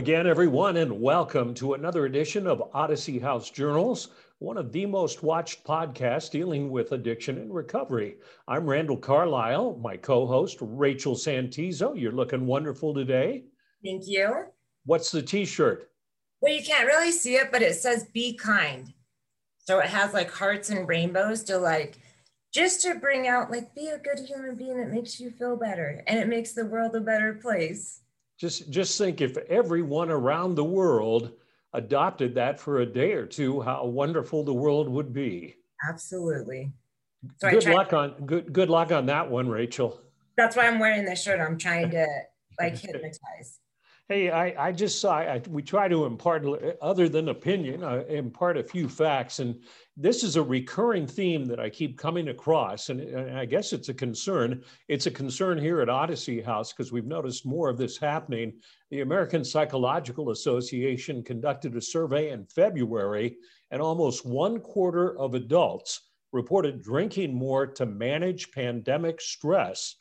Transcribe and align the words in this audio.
again, 0.00 0.26
everyone, 0.26 0.78
and 0.78 0.98
welcome 0.98 1.52
to 1.52 1.74
another 1.74 2.06
edition 2.06 2.46
of 2.46 2.70
Odyssey 2.72 3.18
House 3.18 3.50
Journals, 3.50 4.08
one 4.38 4.56
of 4.56 4.72
the 4.72 4.86
most 4.86 5.22
watched 5.22 5.62
podcasts 5.62 6.30
dealing 6.30 6.70
with 6.70 6.92
addiction 6.92 7.36
and 7.36 7.52
recovery. 7.52 8.16
I'm 8.48 8.64
Randall 8.64 8.96
Carlisle, 8.96 9.78
my 9.82 9.98
co 9.98 10.26
host, 10.26 10.56
Rachel 10.62 11.14
Santizo. 11.14 11.92
You're 12.00 12.12
looking 12.12 12.46
wonderful 12.46 12.94
today. 12.94 13.44
Thank 13.84 14.04
you. 14.06 14.46
What's 14.86 15.10
the 15.10 15.20
t 15.20 15.44
shirt? 15.44 15.90
Well, 16.40 16.54
you 16.54 16.64
can't 16.64 16.86
really 16.86 17.12
see 17.12 17.34
it, 17.34 17.52
but 17.52 17.60
it 17.60 17.74
says 17.74 18.06
be 18.14 18.32
kind. 18.32 18.94
So 19.58 19.80
it 19.80 19.90
has 19.90 20.14
like 20.14 20.30
hearts 20.30 20.70
and 20.70 20.88
rainbows 20.88 21.44
to 21.44 21.58
like, 21.58 21.98
just 22.54 22.80
to 22.82 22.94
bring 22.94 23.28
out 23.28 23.50
like 23.50 23.74
be 23.74 23.88
a 23.88 23.98
good 23.98 24.26
human 24.26 24.56
being 24.56 24.78
it 24.78 24.88
makes 24.88 25.20
you 25.20 25.30
feel 25.30 25.56
better 25.56 26.02
and 26.06 26.18
it 26.18 26.26
makes 26.26 26.52
the 26.52 26.64
world 26.64 26.96
a 26.96 27.00
better 27.00 27.34
place 27.34 28.00
just 28.40 28.70
just 28.70 28.96
think 28.96 29.20
if 29.20 29.36
everyone 29.36 30.10
around 30.10 30.54
the 30.54 30.64
world 30.64 31.32
adopted 31.74 32.34
that 32.34 32.58
for 32.58 32.80
a 32.80 32.86
day 32.86 33.12
or 33.12 33.26
two, 33.26 33.60
how 33.60 33.84
wonderful 33.84 34.42
the 34.42 34.54
world 34.54 34.88
would 34.88 35.12
be. 35.12 35.56
Absolutely. 35.88 36.72
So 37.38 37.50
good 37.50 37.66
luck 37.66 37.92
on 37.92 38.14
good 38.24 38.50
good 38.50 38.70
luck 38.70 38.92
on 38.92 39.06
that 39.06 39.30
one, 39.30 39.48
Rachel. 39.48 40.00
That's 40.38 40.56
why 40.56 40.66
I'm 40.66 40.78
wearing 40.78 41.04
this 41.04 41.22
shirt. 41.22 41.38
I'm 41.38 41.58
trying 41.58 41.90
to 41.90 42.06
like 42.58 42.78
hypnotize. 42.78 43.58
Hey, 44.10 44.28
I, 44.28 44.70
I 44.70 44.72
just 44.72 45.00
saw, 45.00 45.18
I, 45.18 45.40
we 45.48 45.62
try 45.62 45.86
to 45.86 46.04
impart, 46.04 46.44
other 46.82 47.08
than 47.08 47.28
opinion, 47.28 47.84
uh, 47.84 48.02
impart 48.08 48.56
a 48.56 48.64
few 48.64 48.88
facts. 48.88 49.38
And 49.38 49.62
this 49.96 50.24
is 50.24 50.34
a 50.34 50.42
recurring 50.42 51.06
theme 51.06 51.44
that 51.44 51.60
I 51.60 51.70
keep 51.70 51.96
coming 51.96 52.30
across. 52.30 52.88
And, 52.88 53.00
and 53.00 53.38
I 53.38 53.44
guess 53.44 53.72
it's 53.72 53.88
a 53.88 53.94
concern. 53.94 54.64
It's 54.88 55.06
a 55.06 55.12
concern 55.12 55.58
here 55.58 55.80
at 55.80 55.88
Odyssey 55.88 56.42
House 56.42 56.72
because 56.72 56.90
we've 56.90 57.06
noticed 57.06 57.46
more 57.46 57.68
of 57.68 57.78
this 57.78 57.98
happening. 57.98 58.54
The 58.90 59.02
American 59.02 59.44
Psychological 59.44 60.30
Association 60.30 61.22
conducted 61.22 61.76
a 61.76 61.80
survey 61.80 62.30
in 62.30 62.46
February, 62.46 63.36
and 63.70 63.80
almost 63.80 64.26
one 64.26 64.58
quarter 64.58 65.16
of 65.20 65.34
adults 65.36 66.00
reported 66.32 66.82
drinking 66.82 67.32
more 67.32 67.64
to 67.64 67.86
manage 67.86 68.50
pandemic 68.50 69.20
stress. 69.20 69.94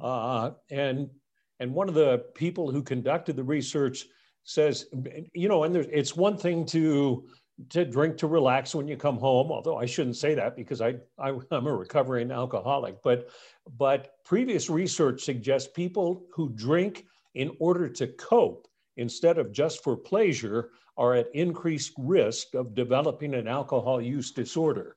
Uh, 0.00 0.52
and 0.70 1.10
and 1.60 1.72
one 1.72 1.88
of 1.88 1.94
the 1.94 2.24
people 2.34 2.70
who 2.70 2.82
conducted 2.82 3.36
the 3.36 3.44
research 3.44 4.06
says, 4.44 4.86
you 5.34 5.48
know, 5.48 5.64
and 5.64 5.74
there's, 5.74 5.86
it's 5.90 6.16
one 6.16 6.36
thing 6.36 6.64
to 6.66 7.26
to 7.70 7.86
drink 7.86 8.18
to 8.18 8.26
relax 8.26 8.74
when 8.74 8.86
you 8.86 8.98
come 8.98 9.16
home. 9.16 9.50
Although 9.50 9.78
I 9.78 9.86
shouldn't 9.86 10.16
say 10.16 10.34
that 10.34 10.56
because 10.56 10.82
I, 10.82 10.96
I 11.18 11.30
am 11.30 11.66
a 11.66 11.74
recovering 11.74 12.30
alcoholic. 12.30 13.02
But 13.02 13.30
but 13.78 14.22
previous 14.24 14.68
research 14.68 15.24
suggests 15.24 15.70
people 15.72 16.26
who 16.32 16.50
drink 16.50 17.06
in 17.34 17.52
order 17.58 17.88
to 17.88 18.08
cope 18.08 18.68
instead 18.96 19.38
of 19.38 19.52
just 19.52 19.82
for 19.82 19.96
pleasure 19.96 20.70
are 20.98 21.14
at 21.14 21.34
increased 21.34 21.92
risk 21.98 22.54
of 22.54 22.74
developing 22.74 23.34
an 23.34 23.48
alcohol 23.48 24.00
use 24.00 24.32
disorder. 24.32 24.96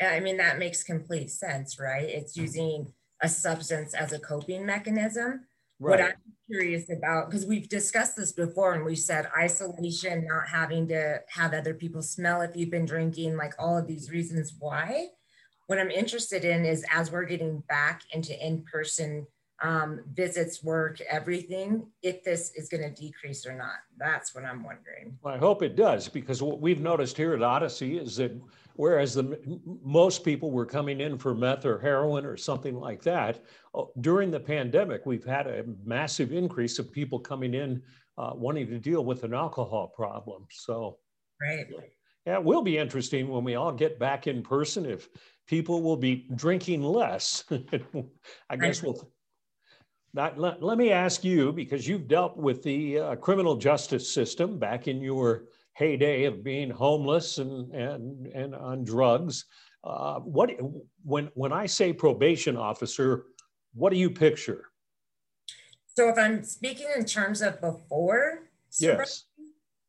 Yeah, 0.00 0.10
I 0.10 0.20
mean 0.20 0.36
that 0.38 0.58
makes 0.58 0.82
complete 0.82 1.30
sense, 1.30 1.78
right? 1.78 2.04
It's 2.04 2.34
mm-hmm. 2.34 2.42
using 2.42 2.92
a 3.22 3.28
substance 3.28 3.94
as 3.94 4.12
a 4.12 4.18
coping 4.18 4.66
mechanism. 4.66 5.46
Right. 5.78 5.90
What 5.90 6.00
I'm 6.00 6.14
curious 6.50 6.88
about, 6.90 7.28
because 7.28 7.44
we've 7.44 7.68
discussed 7.68 8.16
this 8.16 8.32
before 8.32 8.74
and 8.74 8.84
we've 8.84 8.98
said 8.98 9.28
isolation, 9.36 10.26
not 10.26 10.48
having 10.48 10.88
to 10.88 11.20
have 11.28 11.52
other 11.52 11.74
people 11.74 12.02
smell 12.02 12.40
if 12.40 12.56
you've 12.56 12.70
been 12.70 12.86
drinking, 12.86 13.36
like 13.36 13.54
all 13.58 13.76
of 13.76 13.86
these 13.86 14.10
reasons 14.10 14.54
why. 14.58 15.08
What 15.66 15.78
I'm 15.78 15.90
interested 15.90 16.44
in 16.44 16.64
is 16.64 16.84
as 16.92 17.10
we're 17.10 17.24
getting 17.24 17.62
back 17.68 18.02
into 18.12 18.32
in 18.44 18.62
person 18.62 19.26
um, 19.62 20.00
visits, 20.12 20.62
work, 20.62 21.00
everything, 21.10 21.86
if 22.02 22.22
this 22.22 22.52
is 22.54 22.68
going 22.68 22.82
to 22.82 22.90
decrease 22.90 23.46
or 23.46 23.54
not. 23.54 23.76
That's 23.98 24.34
what 24.34 24.44
I'm 24.44 24.62
wondering. 24.62 25.18
Well, 25.22 25.34
I 25.34 25.38
hope 25.38 25.62
it 25.62 25.76
does, 25.76 26.08
because 26.08 26.42
what 26.42 26.60
we've 26.60 26.80
noticed 26.80 27.16
here 27.16 27.34
at 27.34 27.42
Odyssey 27.42 27.98
is 27.98 28.16
that 28.16 28.32
whereas 28.76 29.14
the 29.14 29.60
most 29.82 30.24
people 30.24 30.50
were 30.50 30.66
coming 30.66 31.00
in 31.00 31.18
for 31.18 31.34
meth 31.34 31.64
or 31.64 31.78
heroin 31.78 32.24
or 32.24 32.36
something 32.36 32.76
like 32.76 33.02
that, 33.02 33.44
oh, 33.74 33.90
during 34.00 34.30
the 34.30 34.40
pandemic, 34.40 35.06
we've 35.06 35.24
had 35.24 35.46
a 35.46 35.64
massive 35.84 36.32
increase 36.32 36.78
of 36.78 36.92
people 36.92 37.18
coming 37.18 37.54
in 37.54 37.82
uh, 38.18 38.32
wanting 38.34 38.66
to 38.68 38.78
deal 38.78 39.04
with 39.04 39.24
an 39.24 39.34
alcohol 39.34 39.88
problem. 39.88 40.46
So, 40.50 40.98
right. 41.40 41.66
Yeah, 42.26 42.38
it 42.38 42.44
will 42.44 42.62
be 42.62 42.76
interesting 42.76 43.28
when 43.28 43.44
we 43.44 43.54
all 43.54 43.72
get 43.72 44.00
back 44.00 44.26
in 44.26 44.42
person 44.42 44.84
if 44.84 45.08
people 45.46 45.80
will 45.80 45.96
be 45.96 46.26
drinking 46.34 46.82
less. 46.82 47.44
I 48.50 48.56
guess 48.56 48.82
we'll 48.82 49.12
let, 50.14 50.62
let, 50.62 50.78
me 50.78 50.90
ask 50.90 51.24
you, 51.24 51.52
because 51.52 51.86
you've 51.86 52.08
dealt 52.08 52.36
with 52.36 52.62
the 52.62 52.98
uh, 52.98 53.16
criminal 53.16 53.54
justice 53.56 54.12
system 54.12 54.58
back 54.58 54.88
in 54.88 55.00
your 55.00 55.44
heyday 55.76 56.24
of 56.24 56.42
being 56.42 56.70
homeless 56.70 57.36
and, 57.36 57.70
and, 57.74 58.26
and 58.28 58.54
on 58.54 58.82
drugs. 58.82 59.44
Uh, 59.84 60.18
what 60.20 60.50
when 61.04 61.30
when 61.34 61.52
I 61.52 61.66
say 61.66 61.92
probation 61.92 62.56
officer, 62.56 63.26
what 63.74 63.92
do 63.92 63.98
you 63.98 64.10
picture? 64.10 64.64
So 65.96 66.08
if 66.08 66.18
I'm 66.18 66.42
speaking 66.42 66.88
in 66.96 67.04
terms 67.04 67.40
of 67.42 67.60
before, 67.60 68.48
yes, 68.80 69.24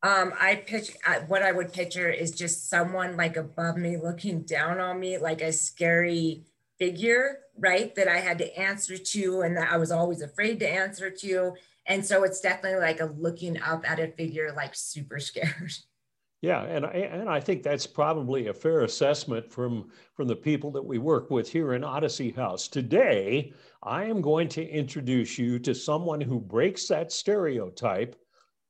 um, 0.04 0.34
I 0.40 0.56
pitch 0.56 0.92
what 1.28 1.42
I 1.42 1.52
would 1.52 1.74
picture 1.74 2.10
is 2.10 2.32
just 2.32 2.70
someone 2.70 3.18
like 3.18 3.38
above 3.38 3.78
me 3.78 3.98
looking 3.98 4.42
down 4.42 4.80
on 4.80 5.00
me, 5.00 5.18
like 5.18 5.42
a 5.42 5.52
scary 5.52 6.44
figure, 6.78 7.40
right? 7.58 7.96
That 7.96 8.08
I 8.08 8.18
had 8.18 8.38
to 8.40 8.60
answer 8.60 8.98
to 8.98 9.42
and 9.42 9.58
that 9.58 9.72
I 9.72 9.78
was 9.78 9.92
always 9.92 10.22
afraid 10.22 10.60
to 10.60 10.70
answer 10.70 11.10
to. 11.10 11.54
And 11.88 12.06
so 12.06 12.24
it's 12.24 12.42
definitely 12.42 12.80
like 12.80 13.00
a 13.00 13.14
looking 13.18 13.60
up 13.62 13.90
at 13.90 14.00
a 14.00 14.08
figure 14.08 14.54
like 14.56 14.76
super 14.76 15.20
scared. 15.20 15.74
Yeah, 16.42 16.64
and 16.64 16.86
I, 16.86 16.90
and 16.90 17.28
I 17.28 17.40
think 17.40 17.64
that's 17.64 17.88
probably 17.88 18.48
a 18.48 18.54
fair 18.54 18.82
assessment 18.82 19.52
from, 19.52 19.90
from 20.14 20.28
the 20.28 20.36
people 20.36 20.70
that 20.72 20.86
we 20.86 21.00
work 21.00 21.32
with 21.32 21.50
here 21.50 21.74
in 21.74 21.84
Odyssey 21.84 22.30
House. 22.30 22.68
Today, 22.68 23.54
I 23.82 24.04
am 24.04 24.22
going 24.22 24.48
to 24.50 24.70
introduce 24.70 25.40
you 25.40 25.58
to 25.60 25.74
someone 25.74 26.22
who 26.22 26.40
breaks 26.40 26.88
that 26.90 27.12
stereotype. 27.12 28.16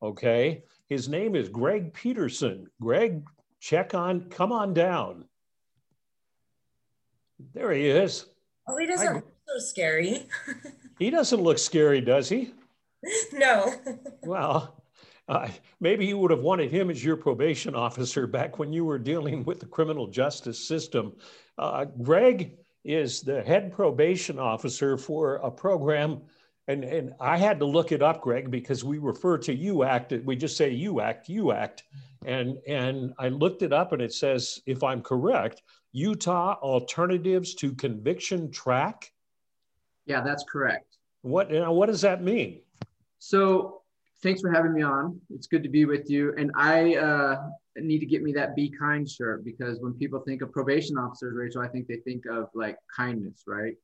Okay, 0.01 0.63
his 0.87 1.09
name 1.09 1.35
is 1.35 1.49
Greg 1.49 1.93
Peterson. 1.93 2.67
Greg, 2.81 3.25
check 3.59 3.93
on, 3.93 4.29
come 4.29 4.53
on 4.53 4.73
down. 4.73 5.25
There 7.53 7.73
he 7.73 7.89
is. 7.89 8.27
Oh, 8.65 8.77
he 8.77 8.85
doesn't 8.85 9.07
I, 9.07 9.13
look 9.15 9.33
so 9.45 9.59
scary. 9.59 10.27
he 10.99 11.09
doesn't 11.09 11.41
look 11.41 11.59
scary, 11.59 11.99
does 11.99 12.29
he? 12.29 12.53
No. 13.33 13.73
well, 14.23 14.83
uh, 15.29 15.47
maybe 15.79 16.05
you 16.05 16.17
would 16.17 16.31
have 16.31 16.41
wanted 16.41 16.71
him 16.71 16.89
as 16.89 17.03
your 17.03 17.17
probation 17.17 17.75
officer 17.75 18.27
back 18.27 18.59
when 18.59 18.71
you 18.71 18.85
were 18.85 18.97
dealing 18.97 19.43
with 19.43 19.59
the 19.59 19.65
criminal 19.65 20.07
justice 20.07 20.67
system. 20.67 21.13
Uh, 21.57 21.85
Greg 22.01 22.57
is 22.83 23.21
the 23.21 23.43
head 23.43 23.71
probation 23.71 24.39
officer 24.39 24.97
for 24.97 25.35
a 25.35 25.51
program. 25.51 26.21
And, 26.69 26.83
and 26.83 27.13
I 27.19 27.37
had 27.37 27.59
to 27.59 27.65
look 27.65 27.91
it 27.91 28.01
up, 28.01 28.21
Greg, 28.21 28.49
because 28.49 28.83
we 28.83 28.97
refer 28.97 29.37
to 29.39 29.53
you 29.53 29.83
act. 29.83 30.13
We 30.25 30.35
just 30.35 30.57
say 30.57 30.73
UACT, 30.73 31.27
UACT. 31.29 31.81
And, 32.25 32.57
and 32.67 33.13
I 33.19 33.29
looked 33.29 33.61
it 33.61 33.71
up 33.71 33.93
and 33.93 34.01
it 34.01 34.13
says, 34.13 34.61
if 34.65 34.83
I'm 34.83 35.01
correct, 35.01 35.61
Utah 35.91 36.57
Alternatives 36.61 37.55
to 37.55 37.73
Conviction 37.73 38.51
Track? 38.51 39.11
Yeah, 40.05 40.21
that's 40.21 40.43
correct. 40.43 40.97
What, 41.21 41.51
you 41.51 41.59
know, 41.59 41.71
what 41.71 41.87
does 41.87 42.01
that 42.01 42.21
mean? 42.23 42.61
So 43.19 43.81
thanks 44.23 44.41
for 44.41 44.51
having 44.51 44.73
me 44.73 44.81
on. 44.81 45.19
It's 45.29 45.47
good 45.47 45.63
to 45.63 45.69
be 45.69 45.85
with 45.85 46.09
you. 46.09 46.33
And 46.37 46.51
I 46.55 46.95
uh, 46.95 47.49
need 47.77 47.99
to 47.99 48.05
get 48.05 48.23
me 48.23 48.33
that 48.33 48.55
Be 48.55 48.69
Kind 48.69 49.09
shirt 49.09 49.45
because 49.45 49.79
when 49.79 49.93
people 49.93 50.19
think 50.19 50.41
of 50.41 50.51
probation 50.51 50.97
officers, 50.97 51.35
Rachel, 51.35 51.61
I 51.61 51.67
think 51.67 51.87
they 51.87 51.97
think 51.97 52.25
of 52.25 52.49
like 52.53 52.77
kindness, 52.95 53.43
right? 53.47 53.75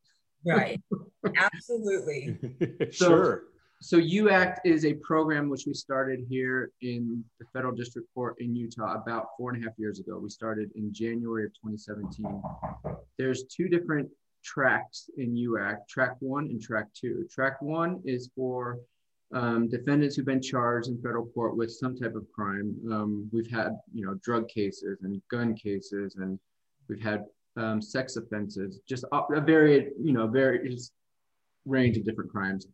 Right. 0.45 0.81
Absolutely. 1.37 2.37
so, 2.91 3.07
sure. 3.07 3.43
So 3.81 3.97
UACT 3.99 4.59
is 4.63 4.85
a 4.85 4.93
program 4.93 5.49
which 5.49 5.65
we 5.67 5.73
started 5.73 6.25
here 6.29 6.71
in 6.81 7.23
the 7.39 7.45
federal 7.51 7.75
district 7.75 8.07
court 8.13 8.35
in 8.39 8.55
Utah 8.55 8.95
about 8.95 9.27
four 9.37 9.51
and 9.51 9.61
a 9.61 9.67
half 9.67 9.77
years 9.77 9.99
ago. 9.99 10.17
We 10.17 10.29
started 10.29 10.71
in 10.75 10.93
January 10.93 11.43
of 11.43 11.51
2017. 11.53 12.41
There's 13.17 13.43
two 13.43 13.67
different 13.67 14.09
tracks 14.43 15.09
in 15.17 15.35
UACT, 15.35 15.87
track 15.89 16.15
one 16.19 16.45
and 16.45 16.61
track 16.61 16.87
two. 16.93 17.27
Track 17.29 17.61
one 17.61 18.01
is 18.05 18.29
for 18.35 18.79
um, 19.33 19.67
defendants 19.67 20.15
who've 20.15 20.25
been 20.25 20.41
charged 20.41 20.87
in 20.87 21.01
federal 21.01 21.25
court 21.25 21.57
with 21.57 21.71
some 21.71 21.95
type 21.95 22.15
of 22.15 22.25
crime. 22.31 22.75
Um, 22.91 23.29
we've 23.31 23.49
had, 23.49 23.77
you 23.93 24.05
know, 24.05 24.13
drug 24.23 24.47
cases 24.47 24.99
and 25.01 25.21
gun 25.29 25.55
cases, 25.55 26.15
and 26.15 26.39
we've 26.87 27.01
had 27.01 27.25
um, 27.57 27.81
sex 27.81 28.15
offenses, 28.15 28.79
just 28.87 29.05
a, 29.11 29.41
very, 29.41 29.89
you 30.01 30.13
know, 30.13 30.27
very 30.27 30.77
range 31.65 31.97
of 31.97 32.05
different 32.05 32.31
crimes. 32.31 32.67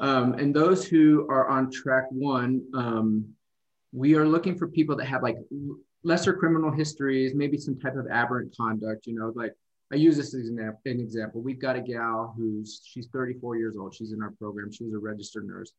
Um, 0.00 0.34
and 0.34 0.54
those 0.54 0.86
who 0.86 1.26
are 1.28 1.48
on 1.48 1.70
track 1.70 2.04
one, 2.10 2.62
um, 2.74 3.26
we 3.92 4.14
are 4.14 4.26
looking 4.26 4.56
for 4.56 4.68
people 4.68 4.94
that 4.96 5.06
have 5.06 5.22
like 5.22 5.36
lesser 6.04 6.34
criminal 6.34 6.70
histories, 6.70 7.34
maybe 7.34 7.56
some 7.58 7.78
type 7.78 7.96
of 7.96 8.06
aberrant 8.10 8.54
conduct. 8.56 9.06
You 9.06 9.18
know, 9.18 9.32
like 9.34 9.54
I 9.92 9.96
use 9.96 10.16
this 10.16 10.34
as 10.34 10.48
an, 10.48 10.58
an 10.60 11.00
example. 11.00 11.40
We've 11.40 11.60
got 11.60 11.76
a 11.76 11.80
gal 11.80 12.34
who's 12.36 12.82
she's 12.84 13.08
34 13.12 13.56
years 13.56 13.76
old. 13.76 13.94
She's 13.94 14.12
in 14.12 14.22
our 14.22 14.32
program. 14.32 14.70
She 14.70 14.84
was 14.84 14.94
a 14.94 14.98
registered 14.98 15.46
nurse. 15.46 15.72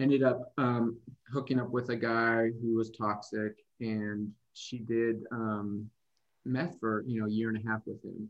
Ended 0.00 0.22
up 0.22 0.52
um, 0.58 0.96
hooking 1.32 1.60
up 1.60 1.70
with 1.70 1.90
a 1.90 1.96
guy 1.96 2.50
who 2.60 2.76
was 2.76 2.90
toxic, 2.90 3.54
and 3.80 4.30
she 4.54 4.78
did 4.78 5.24
um, 5.32 5.88
meth 6.44 6.78
for 6.80 7.04
you 7.06 7.20
know 7.20 7.26
a 7.26 7.30
year 7.30 7.48
and 7.48 7.58
a 7.58 7.68
half 7.68 7.80
with 7.86 8.02
him, 8.04 8.28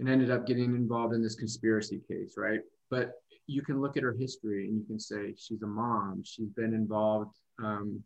and 0.00 0.08
ended 0.08 0.30
up 0.30 0.46
getting 0.46 0.74
involved 0.76 1.14
in 1.14 1.22
this 1.22 1.34
conspiracy 1.34 2.00
case, 2.08 2.34
right? 2.36 2.60
But 2.90 3.12
you 3.46 3.62
can 3.62 3.80
look 3.80 3.96
at 3.96 4.02
her 4.02 4.12
history 4.18 4.66
and 4.66 4.76
you 4.76 4.84
can 4.84 5.00
say 5.00 5.34
she's 5.36 5.62
a 5.62 5.66
mom. 5.66 6.22
She's 6.24 6.50
been 6.50 6.74
involved 6.74 7.34
um, 7.62 8.02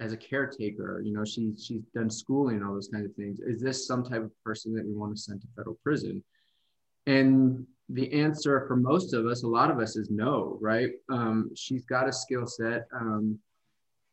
as 0.00 0.12
a 0.12 0.16
caretaker. 0.16 1.00
You 1.00 1.14
know, 1.14 1.24
she 1.24 1.54
she's 1.58 1.82
done 1.94 2.10
schooling, 2.10 2.62
all 2.62 2.74
those 2.74 2.88
kinds 2.88 3.06
of 3.06 3.14
things. 3.14 3.40
Is 3.40 3.60
this 3.60 3.86
some 3.86 4.04
type 4.04 4.22
of 4.22 4.30
person 4.44 4.74
that 4.74 4.86
we 4.86 4.92
want 4.92 5.16
to 5.16 5.20
send 5.20 5.40
to 5.40 5.46
federal 5.56 5.78
prison? 5.82 6.22
And 7.06 7.66
the 7.88 8.12
answer 8.12 8.64
for 8.66 8.76
most 8.76 9.12
of 9.12 9.26
us, 9.26 9.42
a 9.42 9.48
lot 9.48 9.70
of 9.70 9.78
us, 9.78 9.96
is 9.96 10.10
no. 10.10 10.58
Right? 10.60 10.90
Um, 11.10 11.50
she's 11.54 11.84
got 11.84 12.08
a 12.08 12.12
skill 12.12 12.46
set, 12.46 12.86
um, 12.94 13.38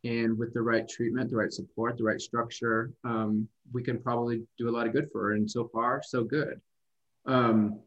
and 0.03 0.37
with 0.37 0.53
the 0.53 0.61
right 0.61 0.87
treatment, 0.87 1.29
the 1.29 1.35
right 1.35 1.51
support, 1.51 1.97
the 1.97 2.03
right 2.03 2.21
structure, 2.21 2.91
um, 3.03 3.47
we 3.73 3.83
can 3.83 4.01
probably 4.01 4.41
do 4.57 4.69
a 4.69 4.71
lot 4.71 4.87
of 4.87 4.93
good 4.93 5.09
for 5.11 5.23
her. 5.23 5.33
And 5.33 5.49
so 5.49 5.69
far, 5.73 6.01
so 6.03 6.23
good. 6.23 6.59
Um, 7.25 7.79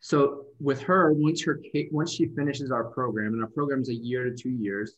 so 0.00 0.46
with 0.60 0.80
her, 0.82 1.12
once 1.12 1.44
her 1.44 1.60
once 1.90 2.12
she 2.12 2.26
finishes 2.26 2.70
our 2.70 2.84
program, 2.84 3.32
and 3.32 3.42
our 3.42 3.48
program 3.48 3.82
is 3.82 3.88
a 3.88 3.94
year 3.94 4.24
to 4.24 4.34
two 4.34 4.50
years, 4.50 4.96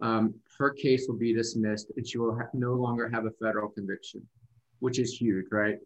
um, 0.00 0.34
her 0.58 0.70
case 0.70 1.06
will 1.08 1.16
be 1.16 1.34
dismissed, 1.34 1.90
and 1.96 2.06
she 2.06 2.18
will 2.18 2.36
ha- 2.36 2.48
no 2.52 2.74
longer 2.74 3.08
have 3.08 3.26
a 3.26 3.30
federal 3.42 3.68
conviction, 3.68 4.26
which 4.78 4.98
is 4.98 5.14
huge, 5.14 5.46
right? 5.50 5.78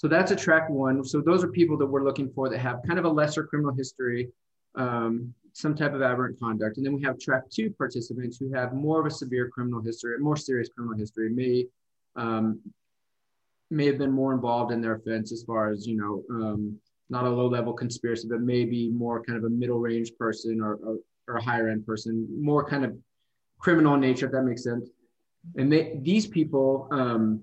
So 0.00 0.08
that's 0.08 0.30
a 0.30 0.36
track 0.36 0.70
one. 0.70 1.04
So 1.04 1.20
those 1.20 1.44
are 1.44 1.48
people 1.48 1.76
that 1.76 1.84
we're 1.84 2.04
looking 2.04 2.30
for 2.30 2.48
that 2.48 2.56
have 2.56 2.80
kind 2.86 2.98
of 2.98 3.04
a 3.04 3.08
lesser 3.10 3.44
criminal 3.44 3.74
history, 3.74 4.30
um, 4.74 5.34
some 5.52 5.74
type 5.74 5.92
of 5.92 6.00
aberrant 6.00 6.40
conduct, 6.40 6.78
and 6.78 6.86
then 6.86 6.94
we 6.94 7.02
have 7.02 7.18
track 7.18 7.42
two 7.50 7.68
participants 7.72 8.38
who 8.38 8.50
have 8.50 8.72
more 8.72 8.98
of 8.98 9.04
a 9.04 9.10
severe 9.10 9.50
criminal 9.50 9.82
history, 9.82 10.18
more 10.18 10.38
serious 10.38 10.70
criminal 10.70 10.96
history, 10.96 11.28
may 11.28 11.66
um, 12.16 12.60
may 13.70 13.84
have 13.84 13.98
been 13.98 14.10
more 14.10 14.32
involved 14.32 14.72
in 14.72 14.80
their 14.80 14.94
offense 14.94 15.32
as 15.32 15.42
far 15.42 15.70
as 15.70 15.86
you 15.86 15.98
know 15.98 16.24
um, 16.30 16.78
not 17.10 17.26
a 17.26 17.28
low 17.28 17.48
level 17.48 17.74
conspiracy, 17.74 18.26
but 18.26 18.40
maybe 18.40 18.88
more 18.88 19.22
kind 19.22 19.36
of 19.36 19.44
a 19.44 19.50
middle 19.50 19.80
range 19.80 20.12
person 20.18 20.62
or, 20.62 20.76
or, 20.76 20.96
or 21.28 21.36
a 21.36 21.42
higher 21.42 21.68
end 21.68 21.84
person, 21.84 22.26
more 22.40 22.66
kind 22.66 22.86
of 22.86 22.96
criminal 23.58 23.98
nature, 23.98 24.24
if 24.24 24.32
that 24.32 24.44
makes 24.44 24.64
sense. 24.64 24.88
And 25.58 25.70
they, 25.70 26.00
these 26.02 26.26
people 26.26 26.88
um, 26.90 27.42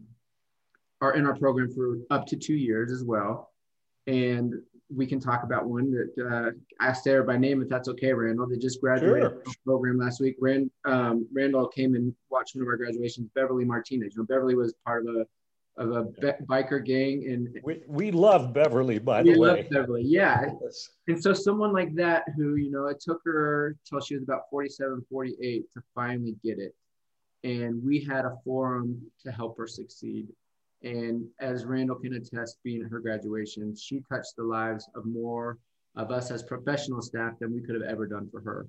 are 1.01 1.13
in 1.13 1.25
our 1.25 1.35
program 1.35 1.71
for 1.73 1.97
up 2.09 2.25
to 2.27 2.35
two 2.35 2.55
years 2.55 2.91
as 2.91 3.03
well. 3.03 3.51
And 4.07 4.53
we 4.94 5.05
can 5.05 5.19
talk 5.19 5.44
about 5.44 5.65
one 5.65 5.91
that 5.91 6.29
uh, 6.31 6.51
I 6.79 6.94
Sarah 6.94 7.23
by 7.23 7.38
name, 7.38 7.61
if 7.61 7.67
that's 7.67 7.89
okay, 7.89 8.13
Randall. 8.13 8.47
They 8.47 8.57
just 8.57 8.79
graduated 8.79 9.21
sure. 9.21 9.29
from 9.29 9.51
the 9.51 9.57
program 9.65 9.97
last 9.97 10.21
week. 10.21 10.38
Rand, 10.39 10.71
um, 10.85 11.27
Randall 11.33 11.67
came 11.67 11.95
and 11.95 12.13
watched 12.29 12.55
one 12.55 12.61
of 12.61 12.69
our 12.69 12.77
graduations, 12.77 13.29
Beverly 13.35 13.65
Martinez. 13.65 14.15
You 14.15 14.21
know, 14.21 14.25
Beverly 14.25 14.55
was 14.55 14.73
part 14.85 15.05
of 15.05 15.15
a 15.15 15.25
of 15.77 15.91
a 15.91 16.03
be- 16.03 16.45
biker 16.45 16.83
gang 16.83 17.23
and 17.27 17.55
we, 17.63 17.81
we 17.88 18.11
love 18.11 18.51
beverly 18.51 18.97
by 18.97 19.21
the 19.21 19.29
way 19.29 19.35
We 19.35 19.45
love 19.45 19.69
beverly 19.69 20.03
yeah 20.03 20.45
yes. 20.63 20.89
and 21.07 21.21
so 21.21 21.33
someone 21.33 21.71
like 21.71 21.94
that 21.95 22.23
who 22.35 22.55
you 22.55 22.71
know 22.71 22.88
it 22.88 22.99
took 22.99 23.21
her 23.25 23.75
till 23.88 24.01
she 24.01 24.15
was 24.15 24.23
about 24.23 24.49
47 24.49 25.05
48 25.09 25.71
to 25.73 25.83
finally 25.94 26.35
get 26.44 26.57
it 26.57 26.73
and 27.44 27.83
we 27.83 28.03
had 28.03 28.25
a 28.25 28.33
forum 28.44 28.99
to 29.23 29.31
help 29.31 29.55
her 29.57 29.67
succeed 29.67 30.27
and 30.83 31.25
as 31.39 31.65
randall 31.65 31.95
can 31.95 32.13
attest 32.13 32.57
being 32.63 32.83
at 32.83 32.91
her 32.91 33.00
graduation 33.00 33.75
she 33.75 34.01
touched 34.09 34.35
the 34.38 34.44
lives 34.44 34.89
of 34.95 35.06
more 35.06 35.57
of 35.95 36.12
us 36.12 36.29
as 36.29 36.44
professional 36.44 37.01
staff 37.01 37.33
than 37.39 37.53
we 37.53 37.62
could 37.62 37.75
have 37.75 37.83
ever 37.83 38.06
done 38.06 38.29
for 38.29 38.41
her 38.41 38.68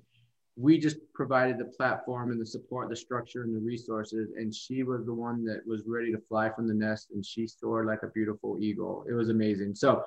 we 0.59 0.77
just 0.77 0.97
provided 1.13 1.57
the 1.57 1.65
platform 1.65 2.31
and 2.31 2.41
the 2.41 2.45
support, 2.45 2.89
the 2.89 2.95
structure 2.95 3.43
and 3.43 3.55
the 3.55 3.59
resources. 3.59 4.31
And 4.35 4.53
she 4.53 4.83
was 4.83 5.05
the 5.05 5.13
one 5.13 5.45
that 5.45 5.65
was 5.65 5.83
ready 5.87 6.11
to 6.11 6.19
fly 6.27 6.49
from 6.49 6.67
the 6.67 6.73
nest 6.73 7.11
and 7.13 7.25
she 7.25 7.47
soared 7.47 7.87
like 7.87 8.03
a 8.03 8.07
beautiful 8.07 8.57
eagle. 8.59 9.05
It 9.09 9.13
was 9.13 9.29
amazing. 9.29 9.75
So 9.75 10.03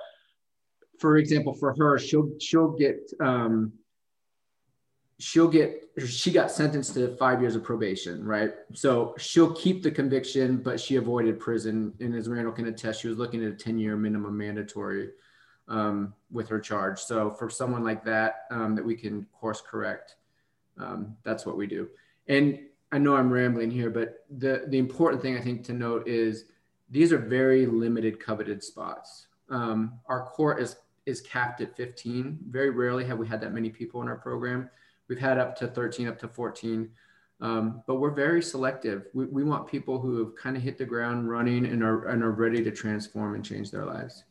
for 0.98 1.16
example, 1.16 1.54
for 1.54 1.74
her, 1.76 1.98
she'll, 1.98 2.30
she'll 2.38 2.72
get, 2.72 3.00
um, 3.18 3.72
she'll 5.22 5.48
get, 5.48 5.88
she 6.06 6.32
got 6.32 6.50
sentenced 6.50 6.94
to 6.94 7.16
five 7.16 7.40
years 7.40 7.54
of 7.54 7.62
probation, 7.62 8.24
right? 8.24 8.52
So 8.74 9.14
she'll 9.18 9.52
keep 9.54 9.82
the 9.82 9.90
conviction, 9.90 10.56
but 10.56 10.80
she 10.80 10.96
avoided 10.96 11.38
prison. 11.38 11.94
And 12.00 12.14
as 12.14 12.28
Randall 12.28 12.52
can 12.52 12.66
attest, 12.66 13.02
she 13.02 13.08
was 13.08 13.18
looking 13.18 13.44
at 13.44 13.52
a 13.52 13.54
10 13.54 13.78
year 13.78 13.96
minimum 13.96 14.36
mandatory 14.36 15.10
um, 15.68 16.12
with 16.30 16.48
her 16.48 16.58
charge. 16.58 16.98
So 16.98 17.30
for 17.30 17.48
someone 17.48 17.84
like 17.84 18.04
that, 18.04 18.46
um, 18.50 18.74
that 18.74 18.84
we 18.84 18.96
can 18.96 19.26
course 19.32 19.60
correct, 19.60 20.16
um, 20.76 21.16
that's 21.22 21.46
what 21.46 21.56
we 21.56 21.66
do. 21.66 21.88
And 22.26 22.58
I 22.90 22.98
know 22.98 23.14
I'm 23.14 23.32
rambling 23.32 23.70
here, 23.70 23.90
but 23.90 24.24
the, 24.38 24.64
the 24.68 24.78
important 24.78 25.22
thing 25.22 25.36
I 25.36 25.40
think 25.40 25.64
to 25.64 25.72
note 25.72 26.08
is 26.08 26.46
these 26.90 27.12
are 27.12 27.18
very 27.18 27.64
limited 27.64 28.18
coveted 28.18 28.62
spots. 28.62 29.28
Um, 29.50 30.00
our 30.06 30.26
court 30.26 30.60
is, 30.60 30.76
is 31.06 31.20
capped 31.20 31.60
at 31.60 31.76
15. 31.76 32.38
Very 32.48 32.70
rarely 32.70 33.04
have 33.04 33.18
we 33.18 33.26
had 33.26 33.40
that 33.40 33.54
many 33.54 33.70
people 33.70 34.02
in 34.02 34.08
our 34.08 34.16
program. 34.16 34.68
We've 35.08 35.18
had 35.18 35.38
up 35.38 35.56
to 35.56 35.68
13, 35.68 36.08
up 36.08 36.18
to 36.20 36.28
14. 36.28 36.88
Um, 37.40 37.82
but 37.86 37.96
we're 37.96 38.12
very 38.12 38.42
selective. 38.42 39.06
We, 39.14 39.26
we 39.26 39.44
want 39.44 39.66
people 39.66 39.98
who 39.98 40.18
have 40.18 40.36
kind 40.36 40.56
of 40.56 40.62
hit 40.62 40.78
the 40.78 40.84
ground 40.84 41.28
running 41.28 41.66
and 41.66 41.82
are, 41.82 42.06
and 42.08 42.22
are 42.22 42.30
ready 42.30 42.62
to 42.62 42.70
transform 42.70 43.34
and 43.34 43.44
change 43.44 43.70
their 43.70 43.84
lives. 43.84 44.24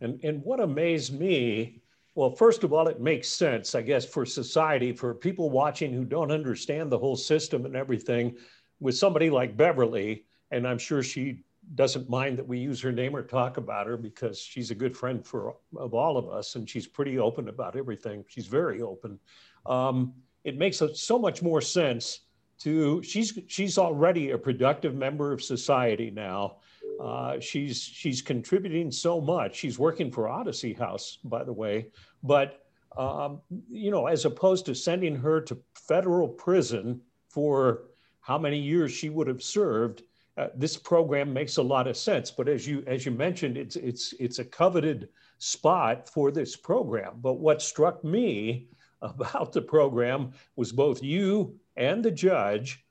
And, 0.00 0.22
and 0.22 0.42
what 0.44 0.60
amazed 0.60 1.18
me 1.18 1.82
well, 2.14 2.30
first 2.30 2.62
of 2.62 2.72
all, 2.72 2.86
it 2.86 3.00
makes 3.00 3.28
sense, 3.28 3.74
I 3.74 3.82
guess, 3.82 4.04
for 4.04 4.24
society, 4.24 4.92
for 4.92 5.14
people 5.14 5.50
watching 5.50 5.92
who 5.92 6.04
don't 6.04 6.30
understand 6.30 6.90
the 6.90 6.98
whole 6.98 7.16
system 7.16 7.66
and 7.66 7.74
everything, 7.74 8.36
with 8.78 8.96
somebody 8.96 9.30
like 9.30 9.56
Beverly, 9.56 10.24
and 10.50 10.66
I'm 10.66 10.78
sure 10.78 11.02
she 11.02 11.40
doesn't 11.74 12.08
mind 12.08 12.38
that 12.38 12.46
we 12.46 12.58
use 12.58 12.80
her 12.82 12.92
name 12.92 13.16
or 13.16 13.22
talk 13.22 13.56
about 13.56 13.86
her 13.86 13.96
because 13.96 14.38
she's 14.38 14.70
a 14.70 14.74
good 14.74 14.96
friend 14.96 15.26
for 15.26 15.56
of 15.76 15.92
all 15.92 16.16
of 16.16 16.28
us, 16.28 16.54
and 16.54 16.68
she's 16.68 16.86
pretty 16.86 17.18
open 17.18 17.48
about 17.48 17.74
everything. 17.74 18.24
She's 18.28 18.46
very 18.46 18.80
open. 18.80 19.18
Um, 19.66 20.14
it 20.44 20.58
makes 20.58 20.82
so 20.94 21.18
much 21.18 21.42
more 21.42 21.60
sense 21.60 22.20
to 22.60 23.02
she's 23.02 23.38
she's 23.48 23.78
already 23.78 24.30
a 24.30 24.38
productive 24.38 24.94
member 24.94 25.32
of 25.32 25.42
society 25.42 26.10
now 26.10 26.56
uh, 27.00 27.40
she's 27.40 27.82
she's 27.82 28.22
contributing 28.22 28.90
so 28.90 29.20
much. 29.20 29.56
She's 29.56 29.78
working 29.78 30.10
for 30.10 30.28
Odyssey 30.28 30.72
House, 30.72 31.18
by 31.24 31.44
the 31.44 31.52
way. 31.52 31.88
But 32.22 32.64
um, 32.96 33.40
you 33.70 33.90
know, 33.90 34.06
as 34.06 34.24
opposed 34.24 34.66
to 34.66 34.74
sending 34.74 35.16
her 35.16 35.40
to 35.42 35.58
federal 35.74 36.28
prison 36.28 37.00
for 37.28 37.84
how 38.20 38.38
many 38.38 38.58
years 38.58 38.92
she 38.92 39.10
would 39.10 39.26
have 39.26 39.42
served, 39.42 40.02
uh, 40.36 40.48
this 40.54 40.76
program 40.76 41.32
makes 41.32 41.56
a 41.56 41.62
lot 41.62 41.86
of 41.86 41.96
sense. 41.96 42.30
But 42.30 42.48
as 42.48 42.66
you 42.66 42.84
as 42.86 43.04
you 43.04 43.12
mentioned, 43.12 43.56
it's 43.56 43.76
it's 43.76 44.14
it's 44.20 44.38
a 44.38 44.44
coveted 44.44 45.08
spot 45.38 46.08
for 46.08 46.30
this 46.30 46.56
program. 46.56 47.14
But 47.20 47.34
what 47.34 47.60
struck 47.60 48.04
me 48.04 48.68
about 49.04 49.52
the 49.52 49.62
program 49.62 50.32
was 50.56 50.72
both 50.72 51.02
you 51.02 51.58
and 51.76 52.04
the 52.04 52.10
judge 52.10 52.84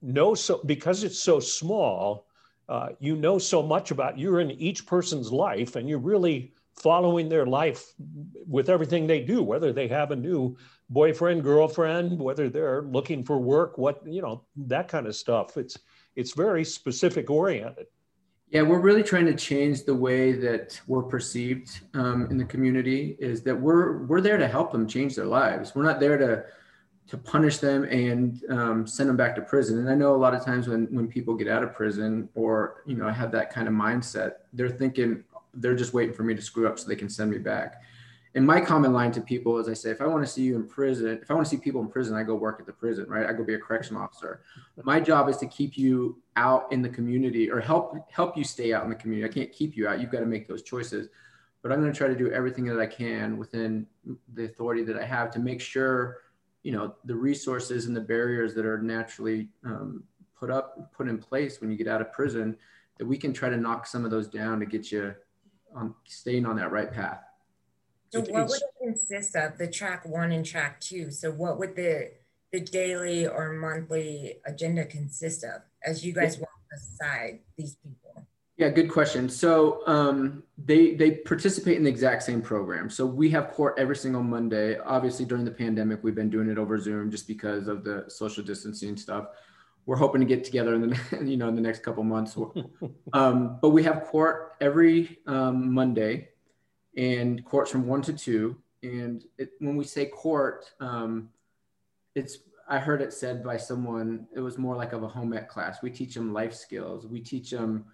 know 0.00 0.34
so 0.34 0.60
because 0.66 1.04
it's 1.04 1.18
so 1.18 1.38
small 1.38 2.26
uh, 2.68 2.88
you 3.00 3.14
know 3.14 3.38
so 3.38 3.62
much 3.62 3.90
about 3.90 4.18
you're 4.18 4.40
in 4.40 4.50
each 4.52 4.86
person's 4.86 5.30
life 5.30 5.76
and 5.76 5.88
you're 5.88 5.98
really 5.98 6.52
following 6.74 7.28
their 7.28 7.44
life 7.44 7.92
with 8.46 8.70
everything 8.70 9.06
they 9.06 9.20
do 9.20 9.42
whether 9.42 9.72
they 9.72 9.86
have 9.86 10.10
a 10.10 10.16
new 10.16 10.56
boyfriend 10.88 11.42
girlfriend 11.42 12.18
whether 12.18 12.48
they're 12.48 12.82
looking 12.82 13.22
for 13.22 13.38
work 13.38 13.78
what 13.78 14.00
you 14.06 14.22
know 14.22 14.44
that 14.56 14.88
kind 14.88 15.06
of 15.06 15.14
stuff. 15.14 15.56
It's 15.56 15.78
it's 16.16 16.34
very 16.34 16.64
specific 16.64 17.30
oriented 17.30 17.86
yeah 18.52 18.62
we're 18.62 18.78
really 18.78 19.02
trying 19.02 19.26
to 19.26 19.34
change 19.34 19.84
the 19.84 19.94
way 19.94 20.32
that 20.32 20.80
we're 20.86 21.02
perceived 21.02 21.80
um, 21.94 22.28
in 22.30 22.38
the 22.38 22.44
community 22.44 23.16
is 23.18 23.42
that 23.42 23.58
we're 23.58 24.04
we're 24.04 24.20
there 24.20 24.38
to 24.38 24.46
help 24.46 24.70
them 24.70 24.86
change 24.86 25.16
their 25.16 25.26
lives 25.26 25.74
we're 25.74 25.82
not 25.82 25.98
there 25.98 26.16
to 26.16 26.44
to 27.08 27.18
punish 27.18 27.58
them 27.58 27.84
and 27.84 28.42
um, 28.48 28.86
send 28.86 29.08
them 29.08 29.18
back 29.18 29.34
to 29.34 29.42
prison. 29.42 29.78
And 29.78 29.90
I 29.90 29.94
know 29.94 30.14
a 30.14 30.16
lot 30.16 30.34
of 30.34 30.44
times 30.44 30.66
when 30.68 30.86
when 30.86 31.08
people 31.08 31.34
get 31.34 31.46
out 31.48 31.62
of 31.62 31.74
prison 31.74 32.28
or 32.34 32.82
you 32.86 32.96
know 32.96 33.08
have 33.08 33.30
that 33.32 33.52
kind 33.52 33.68
of 33.68 33.74
mindset, 33.74 34.36
they're 34.52 34.70
thinking 34.70 35.22
they're 35.54 35.76
just 35.76 35.92
waiting 35.92 36.14
for 36.14 36.22
me 36.22 36.34
to 36.34 36.40
screw 36.40 36.66
up 36.66 36.78
so 36.78 36.88
they 36.88 36.96
can 36.96 37.10
send 37.10 37.30
me 37.30 37.38
back. 37.38 37.82
And 38.34 38.46
my 38.46 38.60
common 38.60 38.94
line 38.94 39.12
to 39.12 39.20
people 39.20 39.58
is 39.58 39.68
I 39.68 39.74
say, 39.74 39.90
if 39.90 40.00
I 40.00 40.06
want 40.06 40.24
to 40.24 40.30
see 40.30 40.42
you 40.42 40.56
in 40.56 40.66
prison, 40.66 41.18
if 41.20 41.30
I 41.30 41.34
want 41.34 41.46
to 41.46 41.50
see 41.50 41.60
people 41.60 41.82
in 41.82 41.88
prison, 41.88 42.16
I 42.16 42.22
go 42.22 42.34
work 42.34 42.60
at 42.60 42.66
the 42.66 42.72
prison, 42.72 43.04
right? 43.06 43.26
I 43.26 43.32
go 43.32 43.44
be 43.44 43.54
a 43.54 43.58
correction 43.58 43.96
officer. 43.96 44.40
My 44.82 45.00
job 45.00 45.28
is 45.28 45.36
to 45.38 45.46
keep 45.46 45.76
you 45.76 46.22
out 46.36 46.72
in 46.72 46.80
the 46.80 46.88
community 46.88 47.50
or 47.50 47.60
help 47.60 48.10
help 48.10 48.36
you 48.36 48.44
stay 48.44 48.72
out 48.72 48.84
in 48.84 48.90
the 48.90 48.96
community. 48.96 49.28
I 49.28 49.32
can't 49.32 49.52
keep 49.52 49.76
you 49.76 49.86
out. 49.86 50.00
You've 50.00 50.10
got 50.10 50.20
to 50.20 50.26
make 50.26 50.48
those 50.48 50.62
choices. 50.62 51.08
But 51.60 51.72
I'm 51.72 51.80
going 51.80 51.92
to 51.92 51.96
try 51.96 52.08
to 52.08 52.16
do 52.16 52.32
everything 52.32 52.64
that 52.64 52.80
I 52.80 52.86
can 52.86 53.36
within 53.36 53.86
the 54.34 54.44
authority 54.44 54.82
that 54.84 54.96
I 54.96 55.04
have 55.04 55.30
to 55.32 55.38
make 55.38 55.60
sure 55.60 56.18
you 56.62 56.72
know 56.72 56.94
the 57.04 57.14
resources 57.14 57.86
and 57.86 57.96
the 57.96 58.00
barriers 58.00 58.54
that 58.54 58.64
are 58.64 58.78
naturally 58.78 59.48
um, 59.64 60.04
put 60.38 60.50
up 60.50 60.92
put 60.92 61.08
in 61.08 61.18
place 61.18 61.60
when 61.60 61.70
you 61.70 61.76
get 61.76 61.88
out 61.88 62.00
of 62.00 62.12
prison 62.12 62.56
that 62.98 63.06
we 63.06 63.16
can 63.16 63.32
try 63.32 63.48
to 63.48 63.56
knock 63.56 63.86
some 63.86 64.04
of 64.04 64.10
those 64.10 64.28
down 64.28 64.60
to 64.60 64.66
get 64.66 64.90
you 64.90 65.14
on 65.74 65.94
staying 66.04 66.46
on 66.46 66.56
that 66.56 66.70
right 66.70 66.92
path 66.92 67.22
so 68.12 68.20
what 68.20 68.48
would 68.48 68.60
it 68.60 68.84
consist 68.84 69.34
of 69.36 69.56
the 69.58 69.66
track 69.66 70.06
one 70.06 70.32
and 70.32 70.44
track 70.44 70.80
two 70.80 71.10
so 71.10 71.30
what 71.30 71.58
would 71.58 71.74
the 71.76 72.10
the 72.52 72.60
daily 72.60 73.26
or 73.26 73.52
monthly 73.52 74.34
agenda 74.44 74.84
consist 74.84 75.42
of 75.42 75.62
as 75.84 76.04
you 76.04 76.12
guys 76.12 76.38
walk 76.38 76.50
aside 76.74 77.40
these 77.56 77.76
people? 77.76 78.26
Yeah, 78.58 78.68
good 78.68 78.90
question. 78.90 79.28
So 79.28 79.82
um, 79.86 80.42
they 80.58 80.94
they 80.94 81.12
participate 81.12 81.78
in 81.78 81.84
the 81.84 81.90
exact 81.90 82.22
same 82.22 82.42
program. 82.42 82.90
So 82.90 83.06
we 83.06 83.30
have 83.30 83.50
court 83.50 83.74
every 83.78 83.96
single 83.96 84.22
Monday. 84.22 84.78
Obviously, 84.78 85.24
during 85.24 85.44
the 85.44 85.50
pandemic, 85.50 86.04
we've 86.04 86.14
been 86.14 86.30
doing 86.30 86.48
it 86.48 86.58
over 86.58 86.78
Zoom 86.78 87.10
just 87.10 87.26
because 87.26 87.66
of 87.66 87.82
the 87.82 88.04
social 88.08 88.44
distancing 88.44 88.96
stuff. 88.96 89.28
We're 89.86 89.96
hoping 89.96 90.20
to 90.20 90.26
get 90.26 90.44
together 90.44 90.74
in 90.74 90.82
the 90.82 91.24
you 91.24 91.38
know 91.38 91.48
in 91.48 91.56
the 91.56 91.62
next 91.62 91.82
couple 91.82 92.04
months. 92.04 92.36
um, 93.14 93.58
but 93.60 93.70
we 93.70 93.82
have 93.84 94.04
court 94.04 94.52
every 94.60 95.18
um, 95.26 95.72
Monday, 95.72 96.28
and 96.96 97.44
courts 97.44 97.70
from 97.70 97.86
one 97.86 98.02
to 98.02 98.12
two. 98.12 98.56
And 98.82 99.24
it, 99.38 99.50
when 99.58 99.76
we 99.76 99.84
say 99.84 100.06
court, 100.06 100.72
um, 100.80 101.28
it's 102.14 102.38
I 102.68 102.78
heard 102.78 103.02
it 103.02 103.12
said 103.12 103.44
by 103.44 103.56
someone. 103.56 104.26
It 104.34 104.40
was 104.40 104.58
more 104.58 104.76
like 104.76 104.92
of 104.92 105.02
a 105.02 105.08
home 105.08 105.32
ec 105.32 105.48
class. 105.48 105.82
We 105.82 105.90
teach 105.90 106.14
them 106.14 106.32
life 106.32 106.54
skills. 106.54 107.06
We 107.06 107.20
teach 107.20 107.50
them 107.50 107.84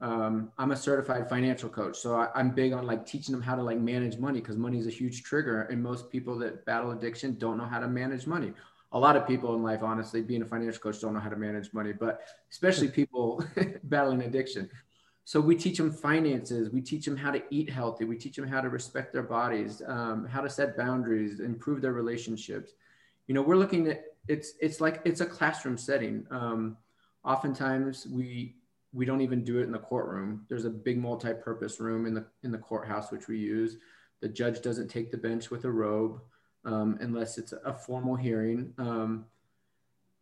um, 0.00 0.52
I'm 0.58 0.72
a 0.72 0.76
certified 0.76 1.28
financial 1.28 1.70
coach, 1.70 1.96
so 1.96 2.16
I, 2.16 2.28
am 2.38 2.50
big 2.50 2.74
on 2.74 2.86
like 2.86 3.06
teaching 3.06 3.32
them 3.32 3.40
how 3.40 3.56
to 3.56 3.62
like 3.62 3.78
manage 3.78 4.18
money 4.18 4.40
because 4.40 4.58
money 4.58 4.78
is 4.78 4.86
a 4.86 4.90
huge 4.90 5.22
trigger, 5.22 5.62
and 5.62 5.82
most 5.82 6.10
people 6.10 6.38
that 6.40 6.66
battle 6.66 6.90
addiction 6.90 7.38
don't 7.38 7.56
know 7.56 7.64
how 7.64 7.80
to 7.80 7.88
manage 7.88 8.26
money. 8.26 8.52
A 8.92 8.98
lot 8.98 9.16
of 9.16 9.26
people 9.26 9.54
in 9.54 9.62
life, 9.62 9.82
honestly, 9.82 10.20
being 10.20 10.42
a 10.42 10.46
financial 10.46 10.80
coach, 10.80 11.00
don't 11.00 11.14
know 11.14 11.20
how 11.20 11.30
to 11.30 11.36
manage 11.36 11.72
money, 11.72 11.92
but 11.92 12.20
especially 12.50 12.88
people 12.88 13.42
battling 13.84 14.22
addiction. 14.22 14.68
So 15.26 15.40
we 15.40 15.56
teach 15.56 15.76
them 15.76 15.90
finances. 15.90 16.70
We 16.70 16.80
teach 16.80 17.04
them 17.04 17.16
how 17.16 17.32
to 17.32 17.42
eat 17.50 17.68
healthy. 17.68 18.04
We 18.04 18.16
teach 18.16 18.36
them 18.36 18.46
how 18.46 18.60
to 18.60 18.68
respect 18.68 19.12
their 19.12 19.24
bodies, 19.24 19.82
um, 19.84 20.24
how 20.24 20.40
to 20.40 20.48
set 20.48 20.76
boundaries, 20.76 21.40
improve 21.40 21.82
their 21.82 21.92
relationships. 21.92 22.74
You 23.26 23.34
know, 23.34 23.42
we're 23.42 23.56
looking 23.56 23.88
at 23.88 24.04
it's 24.28 24.52
it's 24.60 24.80
like 24.80 25.02
it's 25.04 25.20
a 25.20 25.26
classroom 25.26 25.76
setting. 25.78 26.28
Um, 26.30 26.76
oftentimes 27.24 28.06
we 28.06 28.54
we 28.92 29.04
don't 29.04 29.20
even 29.20 29.42
do 29.42 29.58
it 29.58 29.64
in 29.64 29.72
the 29.72 29.80
courtroom. 29.80 30.46
There's 30.48 30.64
a 30.64 30.70
big 30.70 30.96
multi-purpose 30.96 31.80
room 31.80 32.06
in 32.06 32.14
the 32.14 32.24
in 32.44 32.52
the 32.52 32.58
courthouse 32.58 33.10
which 33.10 33.26
we 33.26 33.36
use. 33.36 33.78
The 34.20 34.28
judge 34.28 34.62
doesn't 34.62 34.88
take 34.88 35.10
the 35.10 35.18
bench 35.18 35.50
with 35.50 35.64
a 35.64 35.70
robe 35.72 36.20
um, 36.64 36.98
unless 37.00 37.36
it's 37.36 37.52
a 37.52 37.74
formal 37.74 38.14
hearing. 38.14 38.72
Um, 38.78 39.26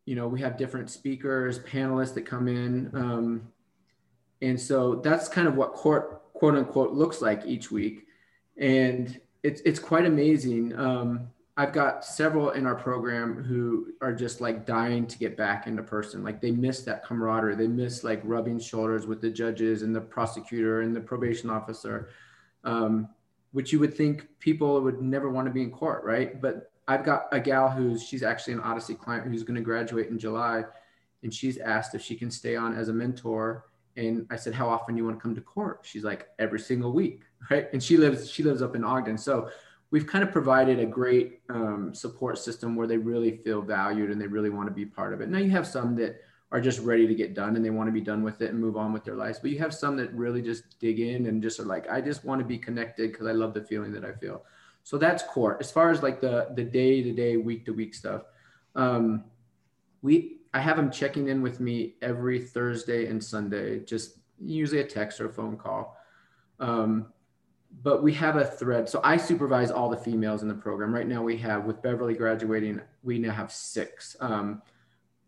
you 0.07 0.17
know, 0.17 0.29
we 0.29 0.41
have 0.41 0.57
different 0.57 0.89
speakers, 0.89 1.59
panelists 1.59 2.15
that 2.15 2.25
come 2.25 2.49
in, 2.49 2.91
um, 2.95 3.53
and 4.45 4.61
so 4.61 4.97
that's 4.97 5.29
kind 5.29 5.49
of 5.49 5.57
what 5.57 5.73
court 5.73 6.33
quote 6.35 6.55
unquote 6.55 6.93
looks 6.93 7.23
like 7.23 7.43
each 7.47 7.71
week, 7.71 8.07
and 8.57 9.21
it's 9.43 9.61
it's 9.65 9.79
quite 9.79 10.05
amazing. 10.05 10.79
Um, 10.79 11.29
I've 11.57 11.73
got 11.73 12.05
several 12.05 12.51
in 12.51 12.67
our 12.67 12.75
program 12.75 13.45
who 13.45 13.93
are 14.01 14.13
just 14.13 14.41
like 14.41 14.67
dying 14.67 15.07
to 15.07 15.19
get 15.19 15.37
back 15.37 15.69
into 15.69 15.83
person. 15.85 16.25
Like 16.25 16.41
they 16.41 16.51
miss 16.51 16.83
that 16.83 17.05
camaraderie. 17.05 17.55
They 17.55 17.69
miss 17.69 18.03
like 18.03 18.21
rubbing 18.25 18.59
shoulders 18.59 19.07
with 19.07 19.21
the 19.21 19.31
judges 19.31 19.83
and 19.83 19.95
the 19.95 20.01
prosecutor 20.01 20.81
and 20.81 20.95
the 20.95 21.01
probation 21.01 21.51
officer, 21.51 22.09
um, 22.65 23.09
which 23.53 23.73
you 23.73 23.79
would 23.79 23.95
think 23.97 24.27
people 24.41 24.81
would 24.81 25.01
never 25.01 25.31
want 25.31 25.47
to 25.47 25.53
be 25.53 25.63
in 25.63 25.71
court, 25.71 26.03
right? 26.03 26.41
But 26.41 26.73
I've 26.89 27.05
got 27.05 27.29
a 27.31 27.39
gal 27.39 27.71
who's 27.71 28.03
she's 28.03 28.25
actually 28.25 28.55
an 28.55 28.61
Odyssey 28.61 28.95
client 28.95 29.29
who's 29.29 29.45
going 29.45 29.55
to 29.55 29.63
graduate 29.63 30.09
in 30.09 30.19
July, 30.19 30.65
and 31.23 31.33
she's 31.33 31.59
asked 31.59 31.95
if 31.95 32.03
she 32.03 32.17
can 32.17 32.33
stay 32.33 32.57
on 32.57 32.77
as 32.77 32.89
a 32.89 32.93
mentor. 32.93 33.65
And 33.97 34.27
I 34.31 34.37
said, 34.37 34.55
"How 34.55 34.69
often 34.69 34.95
do 34.95 34.99
you 35.01 35.05
want 35.05 35.19
to 35.19 35.23
come 35.23 35.35
to 35.35 35.41
court?" 35.41 35.81
She's 35.83 36.05
like, 36.05 36.29
"Every 36.39 36.61
single 36.61 36.93
week." 36.93 37.23
Right? 37.51 37.69
And 37.75 37.83
she 37.83 37.99
lives 37.99 38.31
she 38.31 38.43
lives 38.43 38.63
up 38.63 38.75
in 38.75 38.85
Ogden, 38.85 39.19
so 39.19 39.51
we've 39.91 40.07
kind 40.07 40.25
of 40.25 40.33
provided 40.33 40.81
a 40.81 40.87
great 40.87 41.41
um, 41.51 41.95
support 41.95 42.39
system 42.39 42.75
where 42.75 42.87
they 42.87 42.97
really 42.97 43.37
feel 43.37 43.63
valued 43.63 44.11
and 44.11 44.19
they 44.19 44.27
really 44.27 44.51
want 44.51 44.67
to 44.67 44.75
be 44.75 44.87
part 44.87 45.13
of 45.13 45.21
it. 45.21 45.29
Now 45.29 45.39
you 45.39 45.51
have 45.51 45.67
some 45.67 45.95
that 45.97 46.21
are 46.51 46.61
just 46.61 46.81
ready 46.81 47.07
to 47.07 47.15
get 47.15 47.35
done 47.35 47.55
and 47.55 47.65
they 47.65 47.71
want 47.71 47.89
to 47.89 47.93
be 47.93 48.01
done 48.01 48.23
with 48.23 48.41
it 48.43 48.51
and 48.51 48.59
move 48.59 48.77
on 48.77 48.93
with 48.93 49.05
their 49.05 49.15
lives. 49.15 49.39
But 49.39 49.51
you 49.51 49.59
have 49.59 49.75
some 49.75 49.97
that 49.99 50.13
really 50.13 50.43
just 50.43 50.79
dig 50.81 51.01
in 51.01 51.27
and 51.27 51.43
just 51.43 51.61
are 51.61 51.65
like, 51.65 51.89
I 51.89 52.01
just 52.01 52.25
want 52.25 52.41
to 52.41 52.45
be 52.45 52.59
connected 52.59 53.13
because 53.13 53.27
I 53.27 53.33
love 53.33 53.55
the 53.55 53.63
feeling 53.63 53.93
that 53.93 54.05
I 54.05 54.13
feel. 54.13 54.45
So 54.85 54.99
that's 54.99 55.23
core. 55.23 55.57
As 55.61 55.71
far 55.71 55.91
as 55.91 56.03
like 56.03 56.21
the 56.21 56.49
the 56.55 56.65
day 56.65 57.03
to 57.03 57.13
day, 57.13 57.37
week 57.37 57.65
to 57.67 57.73
week 57.73 57.95
stuff, 57.95 58.23
um, 58.75 59.25
we 60.03 60.39
I 60.55 60.61
have 60.61 60.77
them 60.77 60.91
checking 60.91 61.29
in 61.29 61.43
with 61.43 61.59
me 61.59 61.97
every 62.01 62.41
Thursday 62.41 63.07
and 63.07 63.23
Sunday, 63.23 63.81
just 63.81 64.19
usually 64.41 64.81
a 64.81 64.87
text 64.87 65.21
or 65.21 65.27
a 65.27 65.33
phone 65.33 65.57
call. 65.57 65.99
Um, 66.61 67.07
but 67.83 68.05
we 68.05 68.13
have 68.15 68.37
a 68.37 68.45
thread. 68.45 68.89
So 68.89 69.01
I 69.03 69.17
supervise 69.17 69.73
all 69.73 69.91
the 69.91 69.97
females 69.97 70.43
in 70.43 70.49
the 70.49 70.55
program. 70.55 70.95
Right 70.95 71.09
now 71.09 71.25
we 71.25 71.37
have, 71.39 71.65
with 71.65 71.83
Beverly 71.83 72.15
graduating, 72.15 72.81
we 73.03 73.19
now 73.19 73.33
have 73.33 73.51
six. 73.51 74.17
Um, 74.21 74.63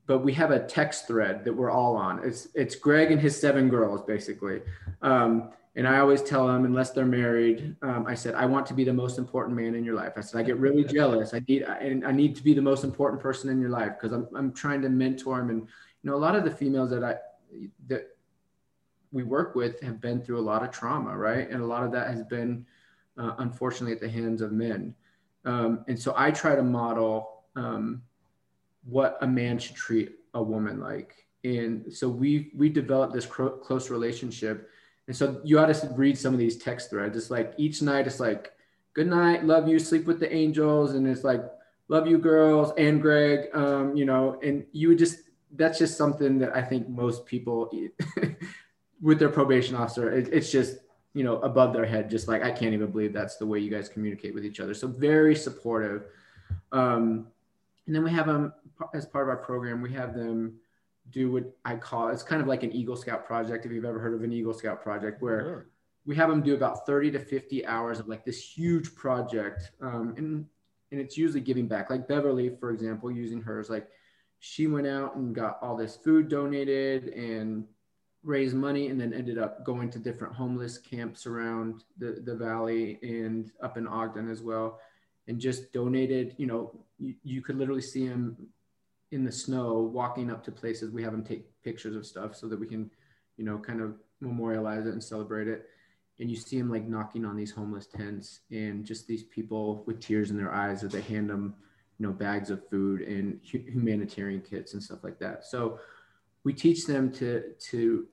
but 0.07 0.21
we 0.21 0.33
have 0.35 0.53
a 0.53 0.65
text 0.65 1.09
thread 1.09 1.45
that 1.45 1.53
we're 1.53 1.71
all 1.71 1.97
on. 1.97 2.21
It's 2.25 2.47
it's 2.55 2.77
Greg 2.77 3.11
and 3.11 3.21
his 3.21 3.39
seven 3.39 3.69
girls 3.69 4.03
basically. 4.03 4.63
Um, 5.03 5.51
and 5.77 5.87
I 5.87 5.99
always 5.99 6.23
tell 6.23 6.47
them, 6.47 6.65
unless 6.65 6.91
they're 6.91 7.05
married, 7.05 7.77
um, 7.83 8.07
I 8.09 8.15
said 8.15 8.35
I 8.35 8.47
want 8.47 8.65
to 8.67 8.75
be 8.75 8.83
the 8.83 8.95
most 8.95 9.19
important 9.19 9.57
man 9.57 9.75
in 9.75 9.85
your 9.85 9.95
life. 9.95 10.15
I 10.17 10.23
said 10.23 10.41
I 10.41 10.43
get 10.43 10.57
really 10.57 10.85
jealous. 10.85 11.35
I 11.35 11.43
need 11.47 11.63
and 11.63 12.07
I 12.07 12.13
need 12.13 12.35
to 12.37 12.43
be 12.43 12.55
the 12.55 12.63
most 12.63 12.83
important 12.83 13.23
person 13.23 13.51
in 13.51 13.61
your 13.61 13.69
life 13.69 13.93
because 14.01 14.13
I'm 14.13 14.27
I'm 14.35 14.53
trying 14.53 14.81
to 14.83 14.89
mentor 14.89 15.37
them. 15.37 15.51
And 15.51 15.61
you 15.61 16.11
know, 16.11 16.17
a 16.17 16.19
lot 16.19 16.35
of 16.35 16.45
the 16.45 16.51
females 16.51 16.91
that 16.91 17.05
I 17.05 17.17
that 17.89 18.17
we 19.13 19.23
work 19.23 19.55
with 19.55 19.81
have 19.83 20.01
been 20.01 20.23
through 20.23 20.39
a 20.39 20.41
lot 20.41 20.63
of 20.63 20.71
trauma, 20.71 21.17
right? 21.17 21.49
And 21.51 21.63
a 21.63 21.67
lot 21.67 21.85
of 21.85 21.93
that 21.93 22.09
has 22.09 22.23
been, 22.23 22.67
uh, 23.19 23.35
unfortunately, 23.39 23.93
at 23.93 24.01
the 24.01 24.09
hands 24.09 24.41
of 24.41 24.53
men. 24.53 24.95
Um, 25.45 25.85
and 25.89 25.99
so 25.99 26.15
I 26.17 26.31
try 26.31 26.57
to 26.57 26.63
model 26.63 27.45
um, 27.55 28.03
what 28.85 29.19
a 29.21 29.27
man 29.27 29.59
should 29.59 29.77
treat 29.77 30.13
a 30.35 30.43
woman 30.43 30.81
like. 30.81 31.27
And 31.45 31.93
so 31.93 32.09
we 32.09 32.51
we 32.55 32.71
developed 32.71 33.13
this 33.13 33.27
cro- 33.27 33.59
close 33.59 33.91
relationship. 33.91 34.71
And 35.07 35.17
so 35.17 35.41
you 35.45 35.59
ought 35.59 35.73
to 35.73 35.89
read 35.95 36.19
some 36.19 36.33
of 36.33 36.39
these 36.39 36.57
text 36.57 36.91
threads. 36.91 37.17
It's 37.17 37.31
like 37.31 37.55
each 37.57 37.83
night, 37.83 38.07
it's 38.07 38.21
like, 38.21 38.53
"Good 38.95 39.07
night, 39.07 39.45
love 39.45 39.69
you, 39.69 39.79
sleep 39.79 40.07
with 40.07 40.21
the 40.21 40.33
angels," 40.33 40.95
and 40.95 41.07
it's 41.07 41.25
like, 41.25 41.45
"Love 41.89 42.09
you, 42.09 42.19
girls," 42.19 42.73
and 42.77 43.01
Greg, 43.01 43.49
um, 43.55 43.97
you 43.97 44.05
know. 44.05 44.39
And 44.43 44.67
you 44.73 44.89
would 44.89 44.99
just 44.99 45.19
that's 45.53 45.79
just 45.79 45.97
something 45.97 46.39
that 46.39 46.55
I 46.57 46.63
think 46.63 46.89
most 46.89 47.25
people 47.25 47.71
with 49.01 49.19
their 49.19 49.29
probation 49.29 49.77
officer, 49.77 50.11
it, 50.11 50.29
it's 50.33 50.51
just 50.51 50.79
you 51.15 51.23
know 51.23 51.39
above 51.39 51.73
their 51.73 51.87
head, 51.87 52.11
just 52.11 52.27
like 52.27 52.43
I 52.43 52.51
can't 52.51 52.75
even 52.75 52.91
believe 52.91 53.13
that's 53.13 53.37
the 53.37 53.47
way 53.47 53.61
you 53.61 53.71
guys 53.71 53.89
communicate 53.89 54.35
with 54.35 54.45
each 54.45 54.61
other. 54.61 54.75
So 54.75 54.89
very 54.89 55.37
supportive. 55.37 56.05
Um, 56.73 57.29
and 57.87 57.95
then 57.95 58.03
we 58.03 58.11
have 58.11 58.27
them 58.27 58.53
as 58.93 59.07
part 59.07 59.25
of 59.25 59.29
our 59.29 59.37
program. 59.37 59.81
We 59.81 59.93
have 59.93 60.15
them 60.15 60.59
do 61.11 61.33
what 61.33 61.45
I 61.65 61.77
call 61.77 62.09
it's 62.09 62.23
kind 62.23 62.43
of 62.43 62.49
like 62.49 62.63
an 62.63 62.73
Eagle 62.73 62.97
Scout 62.97 63.27
project. 63.27 63.65
If 63.65 63.73
you've 63.73 63.85
ever 63.85 63.99
heard 63.99 64.15
of 64.15 64.23
an 64.23 64.33
Eagle 64.33 64.55
Scout 64.55 64.83
project, 64.83 65.23
where 65.23 65.41
sure. 65.41 65.67
we 66.05 66.17
have 66.17 66.29
them 66.29 66.43
do 66.43 66.55
about 66.55 66.87
30 66.87 67.13
to 67.13 67.19
50 67.19 67.67
hours 67.67 68.01
of 68.01 68.09
like 68.09 68.25
this 68.25 68.41
huge 68.41 68.95
project, 68.95 69.71
um, 69.81 70.15
and 70.17 70.47
and 70.93 71.01
it's 71.01 71.17
usually 71.17 71.41
giving 71.41 71.69
back. 71.69 71.91
Like 71.91 72.09
Beverly, 72.09 72.57
for 72.61 72.71
example, 72.71 73.11
using 73.11 73.41
hers, 73.41 73.71
like 73.71 73.89
she 74.41 74.67
went 74.67 74.87
out 74.87 75.17
and 75.17 75.35
got 75.35 75.59
all 75.63 75.77
this 75.77 75.97
food 75.97 76.29
donated 76.29 77.09
and 77.09 77.65
raised 78.23 78.57
money 78.57 78.89
and 78.89 79.01
then 79.01 79.13
ended 79.13 79.39
up 79.39 79.65
going 79.65 79.89
to 79.91 79.99
different 79.99 80.35
homeless 80.35 80.79
camps 80.79 81.27
around 81.27 81.85
the, 81.99 82.21
the 82.25 82.35
valley 82.35 82.99
and 83.03 83.53
up 83.63 83.77
in 83.77 83.87
Ogden 83.87 84.31
as 84.31 84.43
well. 84.43 84.81
And 85.29 85.41
just 85.41 85.73
donated, 85.73 86.35
you 86.39 86.47
know, 86.47 86.73
you, 86.99 87.15
you 87.23 87.43
could 87.43 87.57
literally 87.57 87.83
see 87.83 88.05
him 88.05 88.37
in 89.13 89.25
the 89.25 89.33
snow 89.33 89.81
walking 89.81 90.31
up 90.31 90.45
to 90.45 90.53
places. 90.53 90.91
We 90.91 91.03
have 91.03 91.13
them 91.13 91.25
take 91.25 91.47
pictures 91.63 91.97
of 91.97 92.07
stuff 92.07 92.35
so 92.35 92.49
that 92.49 92.59
we 92.59 92.67
can, 92.67 92.91
you 93.37 93.45
know, 93.45 93.59
kind 93.59 93.81
of 93.81 93.95
memorialize 94.21 94.87
it 94.87 94.93
and 94.93 95.03
celebrate 95.03 95.49
it. 95.49 95.67
And 96.19 96.31
you 96.31 96.37
see 96.37 96.59
them 96.59 96.71
like 96.71 96.87
knocking 96.87 97.25
on 97.25 97.37
these 97.37 97.53
homeless 97.53 97.87
tents 97.87 98.41
and 98.51 98.85
just 98.85 99.07
these 99.07 99.25
people 99.25 99.85
with 99.87 100.01
tears 100.01 100.31
in 100.31 100.37
their 100.37 100.53
eyes 100.53 100.83
as 100.83 100.93
they 100.93 101.03
hand 101.03 101.29
them, 101.29 101.55
you 101.99 102.07
know, 102.07 102.13
bags 102.13 102.51
of 102.51 102.67
food 102.69 103.03
and 103.03 103.39
humanitarian 103.43 104.41
kits 104.41 104.73
and 104.73 104.83
stuff 104.83 105.05
like 105.05 105.19
that. 105.19 105.45
So 105.45 105.79
we 106.43 106.53
teach 106.53 106.87
them 106.87 107.13
to 107.13 107.53
to 107.71 108.07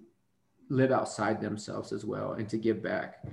live 0.69 0.91
outside 0.91 1.39
themselves 1.39 1.91
as 1.91 2.03
well 2.03 2.33
and 2.33 2.49
to 2.49 2.57
give 2.57 2.81
back. 2.81 3.23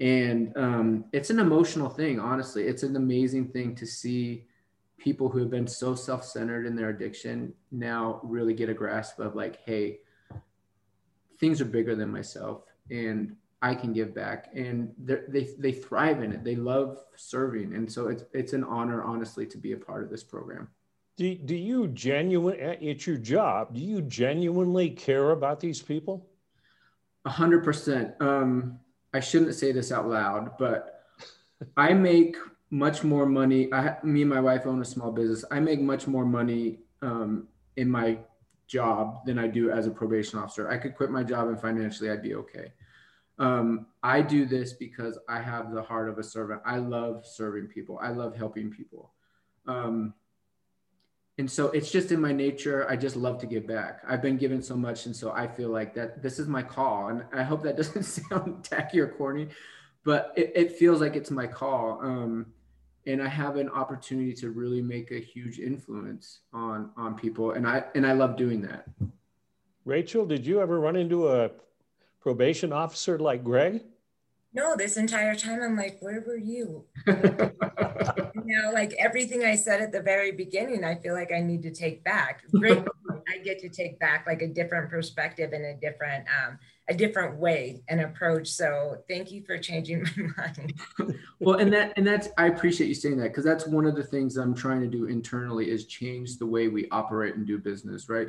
And 0.00 0.52
um, 0.56 1.04
it's 1.12 1.30
an 1.30 1.38
emotional 1.38 1.88
thing, 1.88 2.20
honestly. 2.20 2.64
It's 2.64 2.82
an 2.82 2.96
amazing 2.96 3.48
thing 3.48 3.74
to 3.76 3.86
see 3.86 4.46
people 4.98 5.28
who 5.28 5.38
have 5.38 5.50
been 5.50 5.66
so 5.66 5.94
self 5.94 6.24
centered 6.24 6.66
in 6.66 6.76
their 6.76 6.90
addiction 6.90 7.54
now 7.70 8.20
really 8.22 8.54
get 8.54 8.68
a 8.68 8.74
grasp 8.74 9.18
of, 9.20 9.34
like, 9.34 9.60
hey, 9.64 9.98
things 11.38 11.60
are 11.60 11.66
bigger 11.66 11.94
than 11.94 12.10
myself 12.10 12.62
and 12.90 13.36
I 13.60 13.74
can 13.74 13.92
give 13.92 14.14
back. 14.14 14.50
And 14.54 14.92
they, 14.98 15.48
they 15.58 15.72
thrive 15.72 16.22
in 16.22 16.32
it. 16.32 16.44
They 16.44 16.56
love 16.56 16.98
serving. 17.16 17.74
And 17.74 17.90
so 17.90 18.08
it's, 18.08 18.24
it's 18.32 18.52
an 18.52 18.64
honor, 18.64 19.02
honestly, 19.02 19.46
to 19.46 19.58
be 19.58 19.72
a 19.72 19.76
part 19.76 20.04
of 20.04 20.10
this 20.10 20.22
program. 20.22 20.68
Do, 21.16 21.34
do 21.34 21.56
you 21.56 21.88
genuine, 21.88 22.56
it's 22.60 23.06
your 23.06 23.16
job, 23.16 23.74
do 23.74 23.80
you 23.80 24.02
genuinely 24.02 24.90
care 24.90 25.32
about 25.32 25.58
these 25.58 25.82
people? 25.82 26.28
A 27.24 27.30
hundred 27.30 27.64
percent. 27.64 28.14
Um, 28.20 28.78
I 29.12 29.18
shouldn't 29.18 29.54
say 29.54 29.72
this 29.72 29.90
out 29.90 30.08
loud, 30.08 30.56
but 30.58 31.02
I 31.76 31.92
make 31.92 32.36
much 32.70 33.02
more 33.04 33.26
money. 33.26 33.72
I, 33.72 33.96
me 34.02 34.22
and 34.22 34.30
my 34.30 34.40
wife 34.40 34.66
own 34.66 34.80
a 34.80 34.84
small 34.84 35.10
business. 35.10 35.44
I 35.50 35.60
make 35.60 35.80
much 35.80 36.06
more 36.06 36.24
money 36.24 36.80
um, 37.02 37.48
in 37.76 37.90
my 37.90 38.18
job 38.66 39.24
than 39.24 39.38
I 39.38 39.46
do 39.48 39.70
as 39.70 39.86
a 39.86 39.90
probation 39.90 40.38
officer. 40.38 40.70
I 40.70 40.76
could 40.76 40.94
quit 40.94 41.10
my 41.10 41.22
job 41.22 41.48
and 41.48 41.60
financially 41.60 42.10
I'd 42.10 42.22
be 42.22 42.34
okay. 42.34 42.72
Um, 43.38 43.86
I 44.02 44.20
do 44.20 44.44
this 44.44 44.72
because 44.72 45.18
I 45.28 45.40
have 45.40 45.72
the 45.72 45.82
heart 45.82 46.08
of 46.08 46.18
a 46.18 46.22
servant. 46.22 46.60
I 46.66 46.78
love 46.78 47.24
serving 47.24 47.68
people. 47.68 47.98
I 48.02 48.10
love 48.10 48.36
helping 48.36 48.70
people. 48.70 49.12
Um, 49.66 50.14
and 51.38 51.48
so 51.48 51.68
it's 51.68 51.90
just 51.90 52.10
in 52.10 52.20
my 52.20 52.32
nature. 52.32 52.90
I 52.90 52.96
just 52.96 53.14
love 53.14 53.38
to 53.40 53.46
give 53.46 53.66
back. 53.66 54.02
I've 54.06 54.20
been 54.20 54.36
given 54.36 54.60
so 54.60 54.76
much. 54.76 55.06
And 55.06 55.14
so 55.14 55.30
I 55.30 55.46
feel 55.46 55.70
like 55.70 55.94
that 55.94 56.20
this 56.20 56.40
is 56.40 56.48
my 56.48 56.64
call. 56.64 57.08
And 57.08 57.24
I 57.32 57.44
hope 57.44 57.62
that 57.62 57.76
doesn't 57.76 58.02
sound 58.30 58.64
tacky 58.64 58.98
or 58.98 59.06
corny, 59.06 59.48
but 60.04 60.32
it, 60.36 60.52
it 60.56 60.72
feels 60.72 61.00
like 61.00 61.14
it's 61.14 61.30
my 61.30 61.46
call. 61.46 62.00
Um, 62.02 62.46
and 63.08 63.22
I 63.22 63.28
have 63.28 63.56
an 63.56 63.70
opportunity 63.70 64.34
to 64.34 64.50
really 64.50 64.82
make 64.82 65.10
a 65.10 65.18
huge 65.18 65.58
influence 65.58 66.40
on 66.52 66.90
on 66.96 67.14
people, 67.14 67.52
and 67.52 67.66
I 67.66 67.84
and 67.94 68.06
I 68.06 68.12
love 68.12 68.36
doing 68.36 68.60
that. 68.62 68.86
Rachel, 69.84 70.26
did 70.26 70.46
you 70.46 70.60
ever 70.60 70.78
run 70.78 70.96
into 70.96 71.28
a 71.28 71.50
probation 72.20 72.72
officer 72.72 73.18
like 73.18 73.42
Greg? 73.42 73.82
No, 74.52 74.76
this 74.76 74.96
entire 74.96 75.34
time 75.34 75.62
I'm 75.62 75.76
like, 75.76 75.98
where 76.00 76.22
were 76.26 76.36
you? 76.36 76.84
you 77.06 77.14
know, 78.44 78.70
like 78.72 78.94
everything 78.98 79.44
I 79.44 79.56
said 79.56 79.80
at 79.80 79.92
the 79.92 80.02
very 80.02 80.32
beginning, 80.32 80.84
I 80.84 80.94
feel 80.96 81.14
like 81.14 81.32
I 81.32 81.40
need 81.40 81.62
to 81.62 81.70
take 81.70 82.04
back. 82.04 82.42
Great, 82.52 82.82
I 83.28 83.38
get 83.38 83.58
to 83.60 83.68
take 83.68 83.98
back 83.98 84.26
like 84.26 84.42
a 84.42 84.46
different 84.46 84.90
perspective 84.90 85.52
and 85.52 85.64
a 85.64 85.74
different 85.74 86.24
um, 86.28 86.58
a 86.88 86.94
different 86.94 87.38
way 87.38 87.82
and 87.88 88.00
approach. 88.00 88.48
So 88.48 89.02
thank 89.08 89.30
you 89.30 89.42
for 89.42 89.58
changing 89.58 90.06
my 90.36 90.52
mind. 90.58 90.74
well, 91.38 91.58
and 91.58 91.72
that 91.72 91.92
and 91.96 92.06
that's 92.06 92.28
I 92.38 92.46
appreciate 92.46 92.86
you 92.88 92.94
saying 92.94 93.18
that 93.18 93.28
because 93.28 93.44
that's 93.44 93.66
one 93.66 93.84
of 93.84 93.94
the 93.94 94.02
things 94.02 94.36
I'm 94.36 94.54
trying 94.54 94.80
to 94.80 94.86
do 94.86 95.06
internally 95.06 95.70
is 95.70 95.86
change 95.86 96.38
the 96.38 96.46
way 96.46 96.68
we 96.68 96.88
operate 96.90 97.34
and 97.34 97.46
do 97.46 97.58
business, 97.58 98.08
right? 98.08 98.28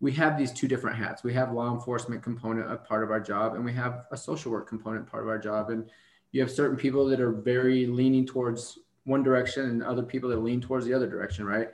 We 0.00 0.12
have 0.12 0.38
these 0.38 0.52
two 0.52 0.68
different 0.68 0.96
hats. 0.96 1.24
We 1.24 1.34
have 1.34 1.52
law 1.52 1.72
enforcement 1.74 2.22
component 2.22 2.70
a 2.70 2.76
part 2.76 3.02
of 3.02 3.10
our 3.10 3.20
job, 3.20 3.54
and 3.54 3.64
we 3.64 3.72
have 3.74 4.04
a 4.12 4.16
social 4.16 4.52
work 4.52 4.68
component 4.68 5.10
part 5.10 5.24
of 5.24 5.28
our 5.28 5.38
job. 5.38 5.70
And 5.70 5.90
you 6.32 6.40
have 6.40 6.50
certain 6.50 6.76
people 6.76 7.06
that 7.06 7.20
are 7.20 7.32
very 7.32 7.86
leaning 7.86 8.24
towards 8.24 8.78
one 9.04 9.22
direction, 9.22 9.66
and 9.66 9.82
other 9.82 10.02
people 10.02 10.30
that 10.30 10.42
lean 10.42 10.60
towards 10.60 10.86
the 10.86 10.94
other 10.94 11.08
direction, 11.08 11.46
right? 11.46 11.68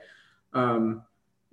Um, 0.53 1.03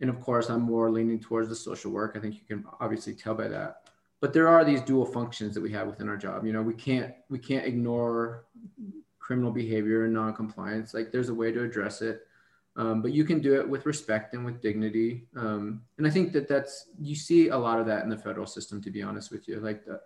and 0.02 0.11
of 0.11 0.21
course, 0.21 0.50
I'm 0.50 0.62
more 0.62 0.90
leaning 0.90 1.21
towards 1.21 1.49
the 1.49 1.54
social 1.54 1.92
work. 1.92 2.14
I 2.16 2.18
think 2.18 2.35
you 2.35 2.40
can 2.47 2.66
obviously 2.80 3.14
tell 3.14 3.35
by 3.35 3.47
that. 3.49 3.88
But 4.21 4.32
there 4.32 4.49
are 4.49 4.64
these 4.64 4.80
dual 4.82 5.06
functions 5.06 5.54
that 5.54 5.61
we 5.61 5.71
have 5.73 5.87
within 5.87 6.09
our 6.09 6.16
job. 6.16 6.44
You 6.44 6.52
know 6.52 6.61
we 6.61 6.75
can't 6.75 7.14
we 7.30 7.38
can't 7.38 7.64
ignore 7.64 8.44
criminal 9.21 9.52
behavior 9.52 10.04
and 10.04 10.12
non-compliance. 10.12 10.92
Like 10.92 11.12
there's 11.12 11.28
a 11.28 11.35
way 11.35 11.52
to 11.52 11.62
address 11.62 12.02
it. 12.02 12.26
Um, 12.75 13.00
but 13.02 13.12
you 13.12 13.25
can 13.25 13.40
do 13.40 13.61
it 13.61 13.68
with 13.68 13.87
respect 13.87 14.35
and 14.35 14.44
with 14.44 14.62
dignity. 14.62 15.26
Um, 15.37 15.82
and 15.99 16.06
i 16.06 16.11
think 16.11 16.32
that 16.32 16.49
that's 16.49 16.88
you 17.00 17.14
see 17.14 17.49
a 17.49 17.56
lot 17.56 17.78
of 17.78 17.87
that 17.87 18.02
in 18.02 18.09
the 18.09 18.16
federal 18.16 18.47
system 18.47 18.82
to 18.82 18.90
be 18.90 19.02
honest 19.02 19.30
with 19.30 19.47
you. 19.47 19.61
Like 19.61 19.85
the 19.85 20.00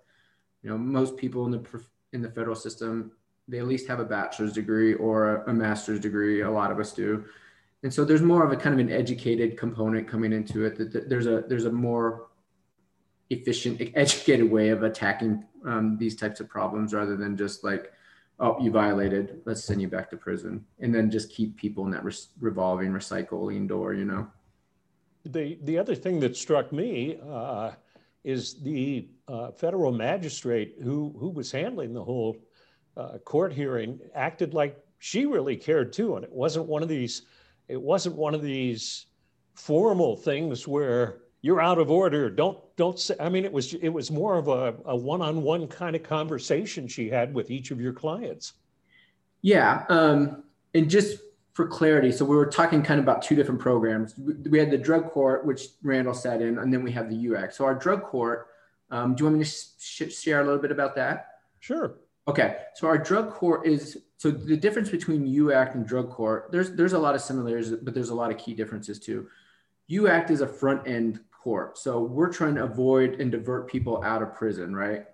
you 0.63 0.69
know 0.69 0.77
most 0.77 1.17
people 1.17 1.47
in 1.47 1.53
the 1.53 1.83
in 2.13 2.21
the 2.21 2.31
federal 2.31 2.57
system 2.57 3.13
they 3.49 3.61
at 3.61 3.69
least 3.69 3.87
have 3.87 4.01
a 4.01 4.05
bachelor's 4.05 4.53
degree 4.53 4.95
or 4.95 5.45
a 5.45 5.55
master's 5.55 6.01
degree. 6.01 6.43
A 6.43 6.51
lot 6.51 6.71
of 6.71 6.81
us 6.81 6.93
do 6.93 7.25
and 7.87 7.95
so 7.95 8.05
there's 8.05 8.21
more 8.21 8.45
of 8.45 8.51
a 8.51 8.57
kind 8.57 8.75
of 8.75 8.85
an 8.85 8.93
educated 8.93 9.57
component 9.57 10.09
coming 10.09 10.33
into 10.33 10.65
it 10.65 10.77
that 10.77 11.09
there's 11.09 11.29
a 11.29 11.45
there's 11.47 11.67
a 11.67 11.71
more 11.71 12.27
efficient, 13.31 13.81
educated 13.95 14.51
way 14.51 14.71
of 14.71 14.83
attacking 14.83 15.45
um, 15.65 15.97
these 15.97 16.17
types 16.17 16.41
of 16.41 16.49
problems 16.49 16.93
rather 16.93 17.17
than 17.17 17.37
just 17.37 17.63
like, 17.63 17.93
oh, 18.41 18.61
you 18.61 18.73
violated, 18.73 19.41
let's 19.45 19.63
send 19.63 19.81
you 19.81 19.87
back 19.87 20.11
to 20.11 20.17
prison, 20.17 20.65
and 20.81 20.93
then 20.93 21.13
just 21.13 21.31
keep 21.31 21.57
people 21.57 21.85
in 21.85 21.93
that 21.93 22.03
re- 22.03 22.13
revolving 22.41 22.91
recycling 22.91 23.69
door, 23.69 23.95
you 23.95 24.05
know. 24.05 24.27
The 25.25 25.57
the 25.63 25.79
other 25.79 25.95
thing 25.95 26.19
that 26.19 26.37
struck 26.37 26.73
me 26.73 27.21
uh, 27.25 27.71
is 28.25 28.61
the 28.65 29.11
uh, 29.29 29.53
federal 29.53 29.93
magistrate 29.93 30.75
who 30.83 31.15
who 31.21 31.29
was 31.29 31.53
handling 31.53 31.95
the 31.95 32.03
whole 32.03 32.37
uh, 32.97 33.19
court 33.19 33.53
hearing 33.53 34.01
acted 34.13 34.55
like 34.55 34.77
she 34.99 35.25
really 35.25 35.57
cared 35.57 35.93
too, 35.93 36.17
and 36.17 36.25
it 36.25 36.33
wasn't 36.33 36.67
one 36.67 36.83
of 36.83 36.89
these. 36.89 37.23
It 37.69 37.81
wasn't 37.81 38.17
one 38.17 38.35
of 38.35 38.43
these 38.43 39.07
formal 39.55 40.17
things 40.17 40.69
where 40.69 41.23
you're 41.43 41.61
out 41.61 41.79
of 41.79 41.91
order. 41.91 42.31
Don't 42.31 42.59
don't 42.77 42.99
say. 42.99 43.15
I 43.19 43.29
mean, 43.29 43.45
it 43.45 43.53
was 43.53 43.75
it 43.75 43.89
was 43.89 44.11
more 44.11 44.37
of 44.37 44.49
a, 44.49 44.75
a 44.85 44.97
one-on-one 44.97 45.69
kind 45.69 45.97
of 45.97 46.03
conversation 46.03 46.89
she 46.89 47.09
had 47.09 47.35
with 47.35 47.51
each 47.51 47.71
of 47.71 47.81
your 47.81 47.93
clients. 47.93 48.55
Yeah, 49.43 49.85
um, 49.89 50.45
and 50.75 50.91
just 50.91 51.19
for 51.55 51.67
clarity, 51.67 52.13
so 52.13 52.25
we 52.25 52.37
were 52.37 52.47
talking 52.47 52.83
kind 52.83 52.99
of 52.99 53.05
about 53.05 53.23
two 53.23 53.35
different 53.35 53.61
programs. 53.61 54.15
We 54.19 54.59
had 54.59 54.71
the 54.71 54.79
drug 54.79 55.11
court, 55.11 55.47
which 55.47 55.69
Randall 55.83 56.15
sat 56.15 56.43
in, 56.43 56.59
and 56.59 56.73
then 56.73 56.83
we 56.83 56.93
have 56.93 57.09
the 57.09 57.17
UACT. 57.17 57.53
So 57.55 57.65
our 57.65 57.75
drug 57.75 58.03
court. 58.03 58.49
Um, 58.89 59.17
do 59.17 59.23
you 59.23 59.27
want 59.27 59.39
me 59.39 59.45
to 59.45 59.51
sh- 59.51 60.17
share 60.17 60.41
a 60.41 60.45
little 60.45 60.61
bit 60.61 60.71
about 60.71 60.95
that? 60.95 61.27
Sure. 61.59 61.97
Okay, 62.29 62.59
so 62.75 62.87
our 62.87 62.99
drug 62.99 63.31
court 63.31 63.67
is 63.67 63.99
so 64.19 64.31
the 64.31 64.57
difference 64.57 64.89
between 64.89 65.27
UACT 65.27 65.75
and 65.75 65.87
drug 65.87 66.11
court. 66.11 66.49
There's 66.51 66.73
there's 66.73 66.95
a 66.95 66.99
lot 66.99 67.15
of 67.15 67.21
similarities, 67.21 67.73
but 67.83 67.95
there's 67.95 68.09
a 68.09 68.15
lot 68.15 68.31
of 68.31 68.39
key 68.39 68.55
differences 68.55 68.99
too. 68.99 69.29
UACT 69.91 70.31
is 70.31 70.41
a 70.41 70.47
front 70.47 70.87
end 70.87 71.21
court. 71.31 71.79
So 71.79 72.01
we're 72.01 72.33
trying 72.33 72.55
to 72.57 72.65
avoid 72.65 73.21
and 73.21 73.31
divert 73.31 73.69
people 73.69 74.03
out 74.03 74.23
of 74.23 74.35
prison, 74.35 74.75
right? 74.75 75.05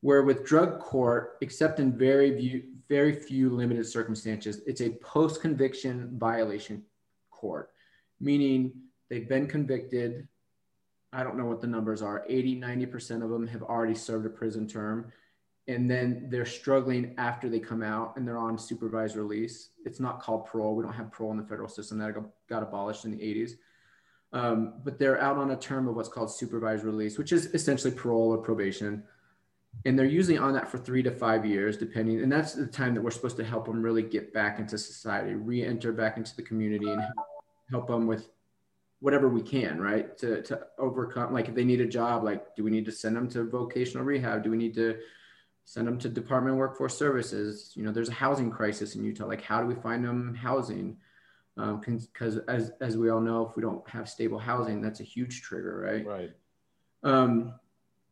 Where 0.00 0.22
with 0.22 0.46
drug 0.46 0.80
court, 0.80 1.36
except 1.40 1.78
in 1.78 1.96
very 1.96 2.36
few, 2.38 2.62
very 2.88 3.12
few 3.12 3.50
limited 3.50 3.86
circumstances, 3.86 4.60
it's 4.66 4.80
a 4.80 4.90
post 4.90 5.40
conviction 5.42 6.18
violation 6.18 6.82
court, 7.30 7.70
meaning 8.18 8.72
they've 9.10 9.28
been 9.28 9.46
convicted. 9.46 10.26
I 11.12 11.22
don't 11.22 11.36
know 11.36 11.46
what 11.46 11.60
the 11.60 11.66
numbers 11.66 12.02
are 12.02 12.24
80, 12.28 12.60
90% 12.60 13.22
of 13.22 13.30
them 13.30 13.46
have 13.46 13.62
already 13.62 13.94
served 13.94 14.26
a 14.26 14.30
prison 14.30 14.66
term. 14.66 15.12
And 15.68 15.88
then 15.88 16.26
they're 16.30 16.46
struggling 16.46 17.14
after 17.18 17.48
they 17.48 17.60
come 17.60 17.82
out 17.82 18.16
and 18.16 18.26
they're 18.26 18.38
on 18.38 18.58
supervised 18.58 19.16
release. 19.16 19.70
It's 19.84 20.00
not 20.00 20.20
called 20.20 20.46
parole. 20.46 20.74
We 20.74 20.82
don't 20.82 20.94
have 20.94 21.12
parole 21.12 21.30
in 21.30 21.36
the 21.36 21.44
federal 21.44 21.68
system 21.68 21.98
that 21.98 22.14
got 22.48 22.62
abolished 22.62 23.04
in 23.04 23.12
the 23.12 23.18
80s 23.18 23.52
um, 24.32 24.74
but 24.84 24.98
they're 24.98 25.20
out 25.20 25.38
on 25.38 25.50
a 25.52 25.56
term 25.56 25.88
of 25.88 25.96
what's 25.96 26.08
called 26.08 26.30
supervised 26.30 26.84
release, 26.84 27.16
which 27.16 27.32
is 27.32 27.46
essentially 27.54 27.92
parole 27.92 28.30
or 28.30 28.38
probation. 28.38 29.02
And 29.84 29.98
they're 29.98 30.06
usually 30.06 30.38
on 30.38 30.52
that 30.54 30.68
for 30.68 30.78
three 30.78 31.02
to 31.02 31.10
five 31.10 31.46
years, 31.46 31.76
depending. 31.76 32.22
And 32.22 32.30
that's 32.30 32.52
the 32.54 32.66
time 32.66 32.94
that 32.94 33.00
we're 33.00 33.10
supposed 33.10 33.36
to 33.36 33.44
help 33.44 33.66
them 33.66 33.82
really 33.82 34.02
get 34.02 34.34
back 34.34 34.58
into 34.58 34.76
society, 34.76 35.34
re 35.34 35.64
enter 35.64 35.92
back 35.92 36.16
into 36.16 36.34
the 36.36 36.42
community, 36.42 36.90
and 36.90 37.02
help 37.70 37.86
them 37.86 38.06
with 38.06 38.28
whatever 39.00 39.28
we 39.28 39.40
can, 39.40 39.80
right? 39.80 40.18
To, 40.18 40.42
to 40.42 40.66
overcome, 40.78 41.32
like 41.32 41.48
if 41.48 41.54
they 41.54 41.64
need 41.64 41.80
a 41.80 41.86
job, 41.86 42.24
like 42.24 42.56
do 42.56 42.64
we 42.64 42.70
need 42.70 42.84
to 42.86 42.92
send 42.92 43.16
them 43.16 43.28
to 43.30 43.44
vocational 43.44 44.04
rehab? 44.04 44.42
Do 44.42 44.50
we 44.50 44.56
need 44.56 44.74
to 44.74 44.98
send 45.68 45.86
them 45.86 45.98
to 45.98 46.08
Department 46.08 46.54
of 46.54 46.58
Workforce 46.58 46.96
Services? 46.96 47.72
You 47.74 47.82
know, 47.82 47.92
there's 47.92 48.08
a 48.08 48.12
housing 48.12 48.50
crisis 48.50 48.94
in 48.94 49.04
Utah. 49.04 49.26
Like, 49.26 49.42
how 49.42 49.60
do 49.60 49.66
we 49.66 49.74
find 49.74 50.02
them 50.02 50.34
housing? 50.34 50.96
because 51.56 52.36
um, 52.36 52.44
as 52.46 52.70
as 52.80 52.96
we 52.96 53.10
all 53.10 53.20
know, 53.20 53.46
if 53.46 53.56
we 53.56 53.62
don't 53.62 53.86
have 53.88 54.08
stable 54.08 54.38
housing, 54.38 54.80
that's 54.80 55.00
a 55.00 55.04
huge 55.04 55.42
trigger, 55.42 55.80
right? 55.80 56.06
Right. 56.06 56.30
Um, 57.02 57.54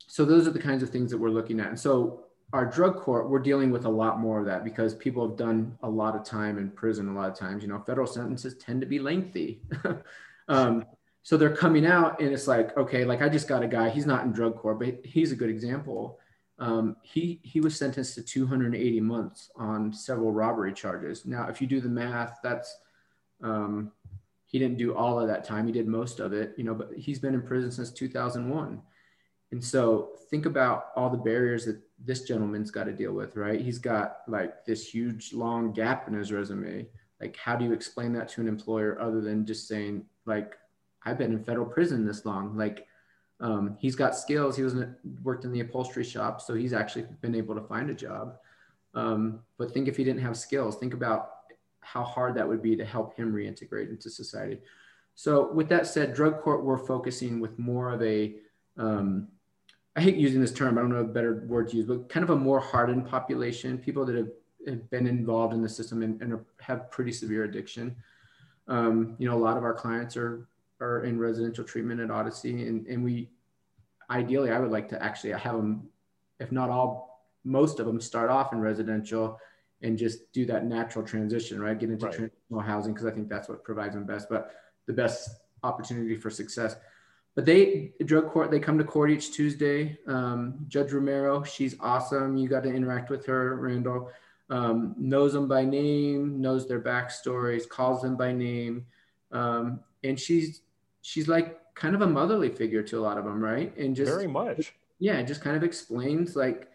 so 0.07 0.25
those 0.25 0.47
are 0.47 0.51
the 0.51 0.59
kinds 0.59 0.83
of 0.83 0.91
things 0.91 1.11
that 1.13 1.19
we're 1.19 1.31
looking 1.31 1.61
at. 1.61 1.69
And 1.69 1.79
so 1.79 2.25
our 2.53 2.67
drug 2.67 2.97
court, 2.97 3.31
we're 3.31 3.39
dealing 3.39 3.71
with 3.71 3.87
a 3.87 3.89
lot 3.89 4.19
more 4.19 4.41
of 4.41 4.47
that 4.47 4.65
because 4.65 4.95
people 4.95 5.27
have 5.27 5.39
done 5.39 5.79
a 5.83 5.89
lot 5.89 6.15
of 6.15 6.25
time 6.25 6.59
in 6.59 6.71
prison. 6.71 7.09
A 7.09 7.15
lot 7.15 7.31
of 7.31 7.39
times, 7.39 7.63
you 7.63 7.69
know, 7.69 7.79
federal 7.87 8.07
sentences 8.07 8.55
tend 8.57 8.81
to 8.81 8.87
be 8.87 8.99
lengthy. 8.99 9.63
um, 10.49 10.85
so 11.23 11.37
they're 11.37 11.57
coming 11.57 11.87
out, 11.87 12.21
and 12.21 12.33
it's 12.33 12.47
like, 12.47 12.77
okay, 12.77 13.05
like 13.05 13.23
I 13.23 13.29
just 13.29 13.49
got 13.49 13.63
a 13.63 13.69
guy. 13.69 13.89
He's 13.89 14.07
not 14.07 14.25
in 14.25 14.33
drug 14.33 14.57
court, 14.57 14.79
but 14.79 15.05
he's 15.05 15.33
a 15.33 15.37
good 15.37 15.51
example. 15.51 16.19
Um, 16.59 16.97
he 17.03 17.41
he 17.43 17.61
was 17.61 17.77
sentenced 17.77 18.15
to 18.15 18.23
280 18.23 19.01
months 19.01 19.51
on 19.57 19.93
several 19.93 20.33
robbery 20.33 20.73
charges. 20.73 21.27
Now, 21.27 21.49
if 21.49 21.61
you 21.61 21.67
do 21.67 21.81
the 21.81 21.89
math, 21.89 22.39
that's 22.43 22.75
um, 23.43 23.93
he 24.47 24.59
didn't 24.59 24.79
do 24.79 24.95
all 24.95 25.21
of 25.21 25.29
that 25.29 25.45
time. 25.45 25.67
He 25.67 25.73
did 25.73 25.87
most 25.87 26.21
of 26.21 26.33
it, 26.33 26.55
you 26.57 26.65
know, 26.65 26.75
but 26.75 26.91
he's 26.97 27.19
been 27.19 27.35
in 27.35 27.43
prison 27.43 27.71
since 27.71 27.91
2001. 27.91 28.81
And 29.53 29.63
so 29.63 30.11
think 30.31 30.47
about 30.47 30.87
all 30.97 31.11
the 31.11 31.17
barriers 31.17 31.65
that 31.67 31.81
this 32.03 32.23
gentleman's 32.23 32.71
got 32.71 32.85
to 32.85 32.93
deal 32.93 33.13
with, 33.13 33.37
right? 33.37 33.61
He's 33.61 33.79
got 33.79 34.19
like 34.29 34.65
this 34.65 34.89
huge 34.89 35.33
long 35.33 35.73
gap 35.73 36.09
in 36.09 36.15
his 36.15 36.33
resume. 36.33 36.87
Like, 37.21 37.37
how 37.37 37.57
do 37.57 37.65
you 37.65 37.73
explain 37.73 38.13
that 38.15 38.29
to 38.31 38.41
an 38.41 38.49
employer 38.49 39.01
other 39.01 39.21
than 39.21 39.47
just 39.47 39.69
saying, 39.69 40.05
like, 40.27 40.57
I've 41.05 41.19
been 41.19 41.33
in 41.33 41.45
federal 41.45 41.67
prison 41.67 42.05
this 42.05 42.25
long? 42.27 42.57
Like, 42.57 42.87
um, 43.41 43.77
he's 43.79 43.95
got 43.95 44.17
skills. 44.17 44.57
He 44.57 44.63
was 44.63 44.75
in, 44.75 44.95
worked 45.23 45.45
in 45.45 45.53
the 45.53 45.61
upholstery 45.61 46.05
shop, 46.05 46.41
so 46.41 46.55
he's 46.55 46.73
actually 46.73 47.07
been 47.21 47.35
able 47.35 47.55
to 47.55 47.61
find 47.61 47.91
a 47.91 47.95
job. 47.95 48.37
Um, 48.95 49.41
but 49.59 49.73
think 49.73 49.89
if 49.89 49.97
he 49.97 50.05
didn't 50.05 50.23
have 50.23 50.37
skills. 50.37 50.77
Think 50.77 50.95
about 50.95 51.31
how 51.81 52.03
hard 52.03 52.35
that 52.35 52.49
would 52.49 52.63
be 52.63 52.77
to 52.77 52.85
help 52.85 53.17
him 53.17 53.33
reintegrate 53.33 53.91
into 53.91 54.11
society. 54.11 54.59
So 55.15 55.53
with 55.53 55.69
that 55.69 55.87
said, 55.87 56.15
drug 56.15 56.41
court, 56.41 56.65
we're 56.65 56.79
focusing 56.79 57.41
with 57.41 57.59
more 57.59 57.91
of 57.91 58.03
a, 58.03 58.37
um, 58.77 59.29
I 59.95 60.01
hate 60.01 60.17
using 60.17 60.41
this 60.41 60.53
term, 60.53 60.77
I 60.77 60.81
don't 60.81 60.91
know 60.91 60.97
a 60.97 61.05
better 61.05 61.45
word 61.47 61.69
to 61.71 61.77
use, 61.77 61.87
but 61.87 62.09
kind 62.09 62.25
of 62.25 62.31
a 62.31 62.37
more 62.37 62.61
hardened 62.61 63.07
population, 63.07 63.79
people 63.79 64.05
that 64.07 64.17
have 64.17 64.29
have 64.67 64.91
been 64.91 65.07
involved 65.07 65.55
in 65.55 65.63
the 65.63 65.69
system 65.69 66.03
and, 66.03 66.21
and 66.21 66.39
have 66.61 66.91
pretty 66.91 67.13
severe 67.13 67.45
addiction. 67.45 67.95
Um, 68.69 69.15
you 69.19 69.29
know, 69.29 69.37
a 69.37 69.39
lot 69.39 69.57
of 69.57 69.63
our 69.63 69.75
clients 69.75 70.17
are 70.17 70.49
are 70.81 71.05
in 71.05 71.19
residential 71.19 71.65
treatment 71.65 72.01
at 72.01 72.11
Odyssey, 72.11 72.67
and 72.67 72.87
and 72.87 73.05
we 73.05 73.31
ideally 74.11 74.51
I 74.51 74.59
would 74.59 74.71
like 74.71 74.89
to 74.91 75.03
actually 75.03 75.33
have 75.33 75.57
them, 75.57 75.89
if 76.39 76.53
not 76.53 76.71
all, 76.71 77.29
most 77.45 77.81
of 77.81 77.87
them 77.87 78.01
start 78.01 78.31
off 78.31 78.53
in 78.53 78.61
residential 78.61 79.39
and 79.83 79.99
just 79.99 80.33
do 80.33 80.47
that 80.47 80.65
natural 80.65 81.05
transition, 81.05 81.61
right? 81.61 81.79
Get 81.79 81.91
into 81.91 82.07
right. 82.07 82.15
transitional 82.15 82.61
housing 82.61 82.95
because 82.95 83.07
I 83.07 83.11
think 83.11 83.29
that's 83.29 83.49
what 83.49 83.63
provides 83.63 83.95
them 83.95 84.05
best, 84.05 84.29
but 84.29 84.53
the 84.87 84.93
best 84.93 85.29
opportunity 85.63 86.17
for 86.17 86.31
success. 86.31 86.77
But 87.35 87.45
they 87.45 87.93
drug 88.05 88.31
court. 88.31 88.51
They 88.51 88.61
come 88.61 88.79
to 88.79 88.85
court 88.85 89.11
each 89.11 89.33
Tuesday. 89.33 89.99
Um, 90.07 90.65
Judge 90.69 90.93
Romero, 90.93 91.43
she's 91.43 91.77
awesome. 91.81 92.37
You 92.37 92.49
got 92.49 92.63
to 92.63 92.73
interact 92.73 93.11
with 93.11 93.27
her, 93.27 93.57
Randall. 93.57 94.11
Um, 94.49 94.95
knows 94.97 95.33
them 95.33 95.49
by 95.49 95.65
name, 95.65 96.41
knows 96.41 96.69
their 96.69 96.81
backstories, 96.81 97.69
calls 97.69 98.03
them 98.03 98.17
by 98.17 98.33
name, 98.33 98.87
um, 99.33 99.81
and 100.05 100.19
she's 100.19 100.63
she's 101.07 101.29
like 101.29 101.61
kind 101.77 101.95
of 101.95 102.01
a 102.01 102.07
motherly 102.07 102.49
figure 102.49 102.83
to 102.83 102.99
a 102.99 103.03
lot 103.03 103.17
of 103.17 103.25
them, 103.25 103.41
right? 103.41 103.75
And 103.77 103.95
just 103.95 104.11
very 104.11 104.27
much, 104.27 104.75
yeah, 104.99 105.23
just 105.23 105.41
kind 105.41 105.57
of 105.57 105.63
explains 105.63 106.35
like 106.35 106.69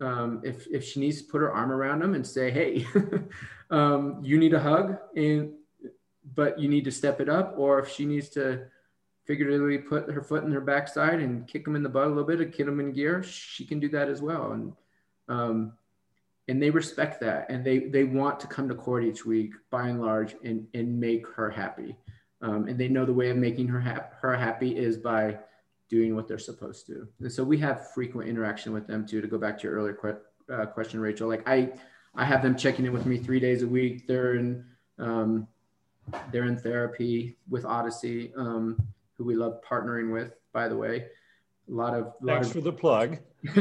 um, 0.00 0.42
if 0.44 0.68
if 0.68 0.84
she 0.84 1.00
needs 1.00 1.20
to 1.22 1.28
put 1.28 1.40
her 1.40 1.52
arm 1.52 1.72
around 1.72 2.00
them 2.00 2.14
and 2.14 2.24
say, 2.24 2.52
hey, 2.52 2.86
um, 3.70 4.20
you 4.22 4.38
need 4.38 4.54
a 4.54 4.60
hug, 4.60 4.98
and 5.16 5.54
but 6.36 6.56
you 6.56 6.68
need 6.68 6.84
to 6.84 6.92
step 6.92 7.20
it 7.20 7.28
up, 7.28 7.54
or 7.58 7.80
if 7.80 7.88
she 7.88 8.04
needs 8.04 8.28
to 8.30 8.66
figuratively 9.24 9.78
put 9.78 10.08
her 10.08 10.22
foot 10.22 10.44
in 10.44 10.52
her 10.52 10.60
backside 10.60 11.18
and 11.18 11.48
kick 11.48 11.64
them 11.64 11.74
in 11.74 11.82
the 11.82 11.88
butt 11.88 12.06
a 12.06 12.08
little 12.08 12.24
bit 12.24 12.40
and 12.40 12.52
get 12.52 12.66
them 12.66 12.78
in 12.78 12.92
gear, 12.92 13.24
she 13.24 13.64
can 13.64 13.80
do 13.80 13.88
that 13.88 14.08
as 14.08 14.22
well. 14.22 14.52
And 14.52 14.72
um, 15.28 15.72
and 16.46 16.62
they 16.62 16.70
respect 16.70 17.20
that, 17.22 17.46
and 17.50 17.64
they 17.64 17.80
they 17.80 18.04
want 18.04 18.38
to 18.38 18.46
come 18.46 18.68
to 18.68 18.74
court 18.76 19.02
each 19.02 19.26
week 19.26 19.52
by 19.70 19.88
and 19.88 20.00
large 20.00 20.36
and 20.44 20.68
and 20.74 21.00
make 21.00 21.26
her 21.26 21.50
happy. 21.50 21.96
Um, 22.44 22.68
and 22.68 22.78
they 22.78 22.88
know 22.88 23.06
the 23.06 23.12
way 23.12 23.30
of 23.30 23.38
making 23.38 23.68
her 23.68 23.80
ha- 23.80 24.08
her 24.20 24.36
happy 24.36 24.76
is 24.76 24.98
by 24.98 25.38
doing 25.88 26.14
what 26.14 26.28
they're 26.28 26.38
supposed 26.38 26.86
to. 26.88 27.08
And 27.20 27.32
so 27.32 27.42
we 27.42 27.56
have 27.58 27.92
frequent 27.92 28.28
interaction 28.28 28.72
with 28.72 28.86
them 28.86 29.06
too. 29.06 29.22
To 29.22 29.26
go 29.26 29.38
back 29.38 29.58
to 29.58 29.64
your 29.64 29.76
earlier 29.76 29.94
que- 29.94 30.54
uh, 30.54 30.66
question, 30.66 31.00
Rachel, 31.00 31.26
like 31.26 31.42
I 31.48 31.72
I 32.14 32.24
have 32.26 32.42
them 32.42 32.54
checking 32.54 32.84
in 32.84 32.92
with 32.92 33.06
me 33.06 33.16
three 33.16 33.40
days 33.40 33.62
a 33.62 33.66
week. 33.66 34.06
They're 34.06 34.34
in 34.34 34.64
um, 34.98 35.48
they're 36.30 36.44
in 36.44 36.58
therapy 36.58 37.38
with 37.48 37.64
Odyssey. 37.64 38.32
Um, 38.36 38.76
who 39.16 39.24
we 39.24 39.36
love 39.36 39.60
partnering 39.62 40.12
with, 40.12 40.32
by 40.52 40.68
the 40.68 40.76
way. 40.76 41.06
A 41.68 41.72
lot 41.72 41.94
of 41.94 42.12
lot 42.20 42.42
thanks 42.42 42.50
for 42.50 42.60
the 42.60 42.72
plug. 42.72 43.18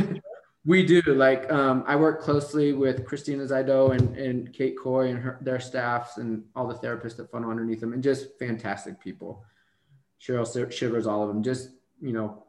we 0.66 0.86
do 0.86 1.02
like 1.02 1.52
um, 1.52 1.84
I 1.88 1.96
work 1.96 2.22
closely 2.22 2.72
with 2.74 3.06
Christina 3.06 3.44
Zaido 3.44 3.92
and, 3.92 4.16
and 4.16 4.54
Kate 4.54 4.78
Coy 4.80 5.10
and 5.10 5.20
her, 5.20 5.38
their 5.42 5.60
staffs 5.60 6.18
and 6.18 6.44
all 6.56 6.68
the 6.68 6.76
therapists 6.76 7.18
that 7.18 7.30
funnel 7.32 7.50
underneath 7.50 7.82
them, 7.82 7.94
and 7.94 8.02
just 8.02 8.40
fantastic 8.40 9.00
people. 9.00 9.44
Cheryl 10.22 10.72
Shivers, 10.72 11.06
all 11.06 11.22
of 11.22 11.28
them, 11.28 11.44
just 11.44 11.72
you 12.02 12.14
know, 12.14 12.46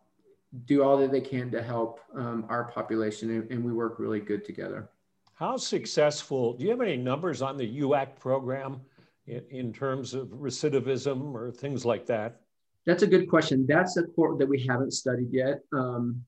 do 0.64 0.84
all 0.84 0.96
that 0.98 1.10
they 1.10 1.20
can 1.20 1.50
to 1.50 1.62
help 1.62 2.00
um, 2.14 2.46
our 2.48 2.64
population, 2.64 3.30
and, 3.30 3.50
and 3.50 3.64
we 3.64 3.72
work 3.72 3.98
really 3.98 4.20
good 4.20 4.44
together. 4.44 4.90
How 5.34 5.56
successful? 5.56 6.52
Do 6.52 6.64
you 6.64 6.70
have 6.70 6.80
any 6.80 6.96
numbers 6.96 7.42
on 7.42 7.56
the 7.56 7.80
UACT 7.80 8.20
program 8.20 8.80
in, 9.26 9.42
in 9.50 9.72
terms 9.72 10.14
of 10.14 10.28
recidivism 10.28 11.34
or 11.34 11.50
things 11.50 11.84
like 11.84 12.06
that? 12.06 12.40
That's 12.86 13.02
a 13.02 13.06
good 13.06 13.28
question. 13.28 13.66
That's 13.66 13.96
a 13.96 14.04
court 14.04 14.38
that 14.38 14.48
we 14.48 14.64
haven't 14.64 14.92
studied 14.92 15.32
yet. 15.32 15.62
Um, 15.72 16.24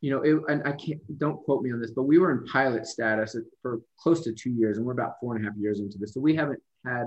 you 0.00 0.10
know, 0.10 0.22
it, 0.22 0.42
and 0.48 0.66
I 0.66 0.72
can't, 0.72 1.00
don't 1.18 1.42
quote 1.44 1.62
me 1.62 1.72
on 1.72 1.80
this, 1.80 1.90
but 1.90 2.04
we 2.04 2.18
were 2.18 2.32
in 2.32 2.44
pilot 2.46 2.86
status 2.86 3.36
for 3.60 3.80
close 3.98 4.24
to 4.24 4.32
two 4.32 4.50
years 4.50 4.78
and 4.78 4.86
we're 4.86 4.92
about 4.92 5.20
four 5.20 5.36
and 5.36 5.44
a 5.44 5.48
half 5.48 5.56
years 5.58 5.80
into 5.80 5.98
this. 5.98 6.14
So 6.14 6.20
we 6.20 6.34
haven't 6.34 6.60
had 6.86 7.06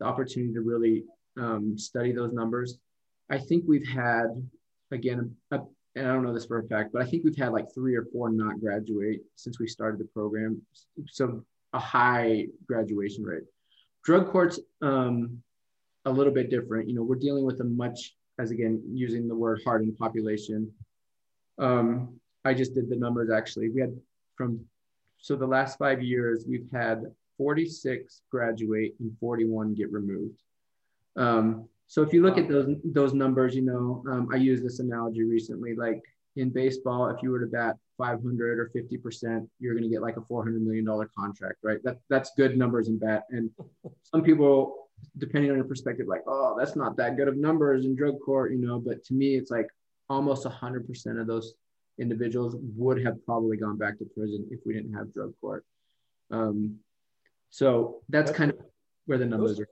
the 0.00 0.06
opportunity 0.06 0.54
to 0.54 0.62
really 0.62 1.04
um, 1.38 1.76
study 1.78 2.12
those 2.12 2.32
numbers. 2.32 2.78
I 3.30 3.38
think 3.38 3.64
we've 3.66 3.86
had, 3.86 4.26
again, 4.90 5.34
a, 5.50 5.60
and 5.94 6.06
I 6.06 6.12
don't 6.12 6.22
know 6.22 6.32
this 6.32 6.46
for 6.46 6.58
a 6.58 6.68
fact, 6.68 6.92
but 6.92 7.02
I 7.02 7.06
think 7.06 7.24
we've 7.24 7.36
had 7.36 7.52
like 7.52 7.66
three 7.74 7.94
or 7.94 8.06
four 8.12 8.30
not 8.30 8.60
graduate 8.60 9.22
since 9.34 9.58
we 9.58 9.66
started 9.66 9.98
the 9.98 10.04
program. 10.06 10.62
So 11.08 11.44
a 11.72 11.78
high 11.78 12.46
graduation 12.66 13.24
rate. 13.24 13.44
Drug 14.04 14.30
courts, 14.30 14.60
um, 14.82 15.42
a 16.04 16.10
little 16.10 16.32
bit 16.32 16.50
different. 16.50 16.88
You 16.88 16.94
know, 16.94 17.02
we're 17.02 17.16
dealing 17.16 17.44
with 17.44 17.60
a 17.60 17.64
much, 17.64 18.14
as 18.38 18.50
again, 18.50 18.82
using 18.92 19.26
the 19.26 19.34
word 19.34 19.60
hardened 19.64 19.98
population. 19.98 20.70
Um, 21.58 22.20
I 22.44 22.54
just 22.54 22.74
did 22.74 22.88
the 22.88 22.96
numbers 22.96 23.30
actually. 23.30 23.70
We 23.70 23.80
had 23.80 23.96
from, 24.36 24.60
so 25.18 25.36
the 25.36 25.46
last 25.46 25.78
five 25.78 26.02
years, 26.02 26.44
we've 26.46 26.68
had 26.72 27.04
46 27.38 28.22
graduate 28.30 28.94
and 29.00 29.16
41 29.18 29.74
get 29.74 29.90
removed. 29.92 30.40
Um, 31.16 31.68
so 31.86 32.02
if 32.02 32.12
you 32.12 32.22
look 32.22 32.36
at 32.36 32.48
those 32.48 32.76
those 32.84 33.14
numbers, 33.14 33.54
you 33.54 33.62
know, 33.62 34.02
um, 34.10 34.28
I 34.32 34.36
used 34.36 34.64
this 34.64 34.80
analogy 34.80 35.22
recently. 35.22 35.74
Like 35.74 36.02
in 36.34 36.50
baseball, 36.50 37.08
if 37.08 37.22
you 37.22 37.30
were 37.30 37.40
to 37.40 37.46
bat 37.46 37.76
500 37.96 38.58
or 38.58 38.70
50 38.72 38.96
percent, 38.98 39.48
you're 39.60 39.74
going 39.74 39.84
to 39.84 39.88
get 39.88 40.02
like 40.02 40.16
a 40.16 40.22
400 40.22 40.62
million 40.62 40.84
dollar 40.84 41.08
contract, 41.16 41.58
right? 41.62 41.78
That 41.84 41.98
that's 42.10 42.32
good 42.36 42.58
numbers 42.58 42.88
in 42.88 42.98
bat. 42.98 43.24
And 43.30 43.50
some 44.02 44.22
people 44.22 44.88
depending 45.18 45.50
on 45.50 45.56
your 45.56 45.66
perspective, 45.66 46.06
like, 46.08 46.22
oh, 46.26 46.56
that's 46.58 46.76
not 46.76 46.96
that 46.96 47.16
good 47.16 47.28
of 47.28 47.36
numbers 47.36 47.84
in 47.84 47.94
drug 47.94 48.16
court, 48.24 48.52
you 48.52 48.58
know. 48.58 48.78
But 48.78 49.04
to 49.04 49.14
me, 49.14 49.36
it's 49.36 49.50
like 49.50 49.68
almost 50.08 50.46
100% 50.46 51.20
of 51.20 51.26
those 51.26 51.54
individuals 51.98 52.56
would 52.76 53.02
have 53.04 53.24
probably 53.24 53.56
gone 53.56 53.78
back 53.78 53.98
to 53.98 54.04
prison 54.04 54.46
if 54.50 54.60
we 54.66 54.74
didn't 54.74 54.92
have 54.92 55.12
drug 55.12 55.32
court. 55.40 55.64
Um, 56.30 56.76
so 57.50 58.02
that's, 58.08 58.30
kind 58.30 58.50
of 58.50 58.58
where 59.06 59.18
the 59.18 59.26
numbers 59.26 59.52
those, 59.52 59.60
are. 59.60 59.68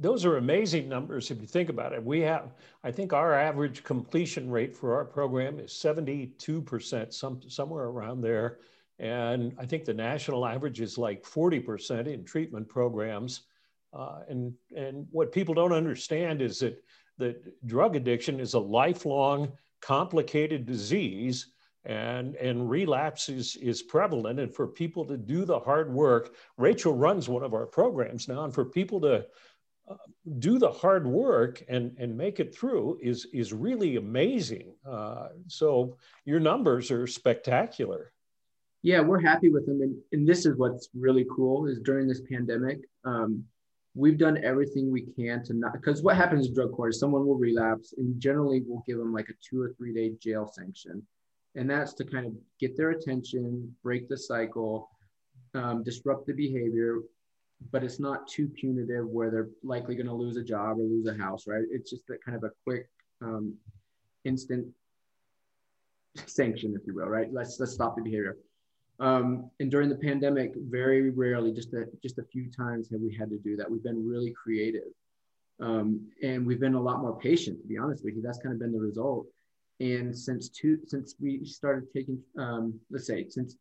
Those 0.00 0.24
are 0.24 0.36
amazing 0.36 0.88
numbers 0.88 1.30
if 1.30 1.40
you 1.40 1.46
think 1.46 1.68
about 1.68 1.92
it. 1.92 2.02
We 2.02 2.20
have, 2.20 2.54
I 2.82 2.90
think 2.90 3.12
our 3.12 3.34
average 3.34 3.84
completion 3.84 4.50
rate 4.50 4.74
for 4.74 4.96
our 4.96 5.04
program 5.04 5.58
is 5.60 5.72
72%, 5.72 7.12
some, 7.12 7.40
somewhere 7.48 7.84
around 7.84 8.22
there. 8.22 8.58
And 8.98 9.54
I 9.58 9.66
think 9.66 9.84
the 9.84 9.94
national 9.94 10.44
average 10.44 10.80
is 10.80 10.98
like 10.98 11.22
40% 11.22 12.12
in 12.12 12.24
treatment 12.24 12.68
programs. 12.68 13.42
Uh, 13.92 14.20
and, 14.28 14.52
and 14.76 15.06
what 15.10 15.32
people 15.32 15.54
don't 15.54 15.72
understand 15.72 16.42
is 16.42 16.58
that, 16.60 16.82
that 17.18 17.66
drug 17.66 17.96
addiction 17.96 18.40
is 18.40 18.54
a 18.54 18.58
lifelong, 18.58 19.52
complicated 19.80 20.66
disease 20.66 21.48
and, 21.84 22.34
and 22.36 22.68
relapse 22.68 23.28
is, 23.28 23.56
is 23.56 23.82
prevalent. 23.82 24.40
And 24.40 24.54
for 24.54 24.66
people 24.66 25.04
to 25.06 25.16
do 25.16 25.44
the 25.44 25.58
hard 25.58 25.92
work, 25.92 26.34
Rachel 26.56 26.94
runs 26.94 27.28
one 27.28 27.42
of 27.42 27.54
our 27.54 27.66
programs 27.66 28.28
now, 28.28 28.44
and 28.44 28.54
for 28.54 28.64
people 28.64 29.00
to 29.02 29.26
uh, 29.88 29.94
do 30.38 30.58
the 30.58 30.70
hard 30.70 31.06
work 31.06 31.62
and, 31.68 31.96
and 31.98 32.16
make 32.16 32.40
it 32.40 32.54
through 32.54 32.98
is, 33.02 33.26
is 33.32 33.52
really 33.52 33.96
amazing. 33.96 34.74
Uh, 34.86 35.28
so 35.46 35.96
your 36.26 36.40
numbers 36.40 36.90
are 36.90 37.06
spectacular. 37.06 38.12
Yeah, 38.82 39.00
we're 39.00 39.20
happy 39.20 39.48
with 39.48 39.66
them. 39.66 39.80
And, 39.80 39.96
and 40.12 40.28
this 40.28 40.46
is 40.46 40.56
what's 40.56 40.88
really 40.94 41.26
cool 41.34 41.66
is 41.66 41.80
during 41.80 42.06
this 42.06 42.20
pandemic, 42.20 42.80
um, 43.04 43.44
we've 43.98 44.16
done 44.16 44.38
everything 44.44 44.92
we 44.92 45.02
can 45.02 45.42
to 45.42 45.52
not 45.54 45.72
because 45.72 46.02
what 46.02 46.16
happens 46.16 46.46
in 46.46 46.54
drug 46.54 46.72
court 46.72 46.94
is 46.94 47.00
someone 47.00 47.26
will 47.26 47.36
relapse 47.36 47.94
and 47.98 48.20
generally 48.20 48.62
we'll 48.64 48.84
give 48.86 48.96
them 48.96 49.12
like 49.12 49.28
a 49.28 49.32
two 49.42 49.60
or 49.60 49.74
three 49.76 49.92
day 49.92 50.12
jail 50.22 50.46
sanction. 50.46 51.02
And 51.56 51.68
that's 51.68 51.94
to 51.94 52.04
kind 52.04 52.24
of 52.24 52.32
get 52.60 52.76
their 52.76 52.90
attention 52.90 53.74
break 53.82 54.08
the 54.08 54.16
cycle 54.16 54.88
um, 55.54 55.82
disrupt 55.82 56.26
the 56.26 56.32
behavior 56.32 57.00
but 57.72 57.82
it's 57.82 57.98
not 57.98 58.28
too 58.28 58.46
punitive 58.46 59.04
where 59.08 59.32
they're 59.32 59.48
likely 59.64 59.96
going 59.96 60.06
to 60.06 60.14
lose 60.14 60.36
a 60.36 60.44
job 60.44 60.78
or 60.78 60.82
lose 60.82 61.08
a 61.08 61.20
house 61.20 61.48
right? 61.48 61.64
It's 61.68 61.90
just 61.90 62.06
that 62.06 62.24
kind 62.24 62.36
of 62.36 62.44
a 62.44 62.50
quick 62.62 62.88
um, 63.20 63.54
instant 64.24 64.68
sanction 66.26 66.76
if 66.80 66.86
you 66.86 66.94
will 66.94 67.08
right? 67.08 67.32
Let's 67.32 67.58
let's 67.58 67.72
stop 67.72 67.96
the 67.96 68.02
behavior 68.02 68.36
um, 69.00 69.50
and 69.60 69.70
during 69.70 69.88
the 69.88 69.96
pandemic, 69.96 70.52
very 70.56 71.10
rarely, 71.10 71.52
just 71.52 71.72
a, 71.72 71.86
just 72.02 72.18
a 72.18 72.24
few 72.24 72.50
times 72.50 72.90
have 72.90 73.00
we 73.00 73.14
had 73.14 73.30
to 73.30 73.38
do 73.38 73.56
that. 73.56 73.70
We've 73.70 73.82
been 73.82 74.08
really 74.08 74.32
creative. 74.32 74.90
Um, 75.60 76.08
and 76.22 76.46
we've 76.46 76.60
been 76.60 76.74
a 76.74 76.80
lot 76.80 77.00
more 77.00 77.18
patient, 77.18 77.60
to 77.60 77.66
be 77.66 77.78
honest 77.78 78.04
with 78.04 78.14
you. 78.14 78.22
That's 78.22 78.38
kind 78.38 78.52
of 78.52 78.60
been 78.60 78.72
the 78.72 78.80
result. 78.80 79.26
And 79.80 80.16
since 80.16 80.48
two, 80.48 80.78
since 80.86 81.14
we 81.20 81.44
started 81.44 81.88
taking, 81.92 82.20
um, 82.36 82.74
let's 82.90 83.06
say, 83.06 83.26
since 83.28 83.56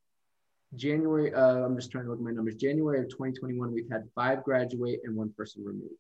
January, 0.76 1.34
uh, 1.34 1.66
I'm 1.66 1.76
just 1.76 1.92
trying 1.92 2.06
to 2.06 2.10
look 2.10 2.20
at 2.20 2.26
my 2.26 2.32
numbers. 2.32 2.56
January 2.56 3.00
of 3.00 3.10
2021, 3.10 3.72
we've 3.72 3.90
had 3.92 4.04
five 4.16 4.44
graduate 4.44 5.02
and 5.04 5.16
one 5.16 5.32
person 5.38 5.64
removed. 5.64 5.94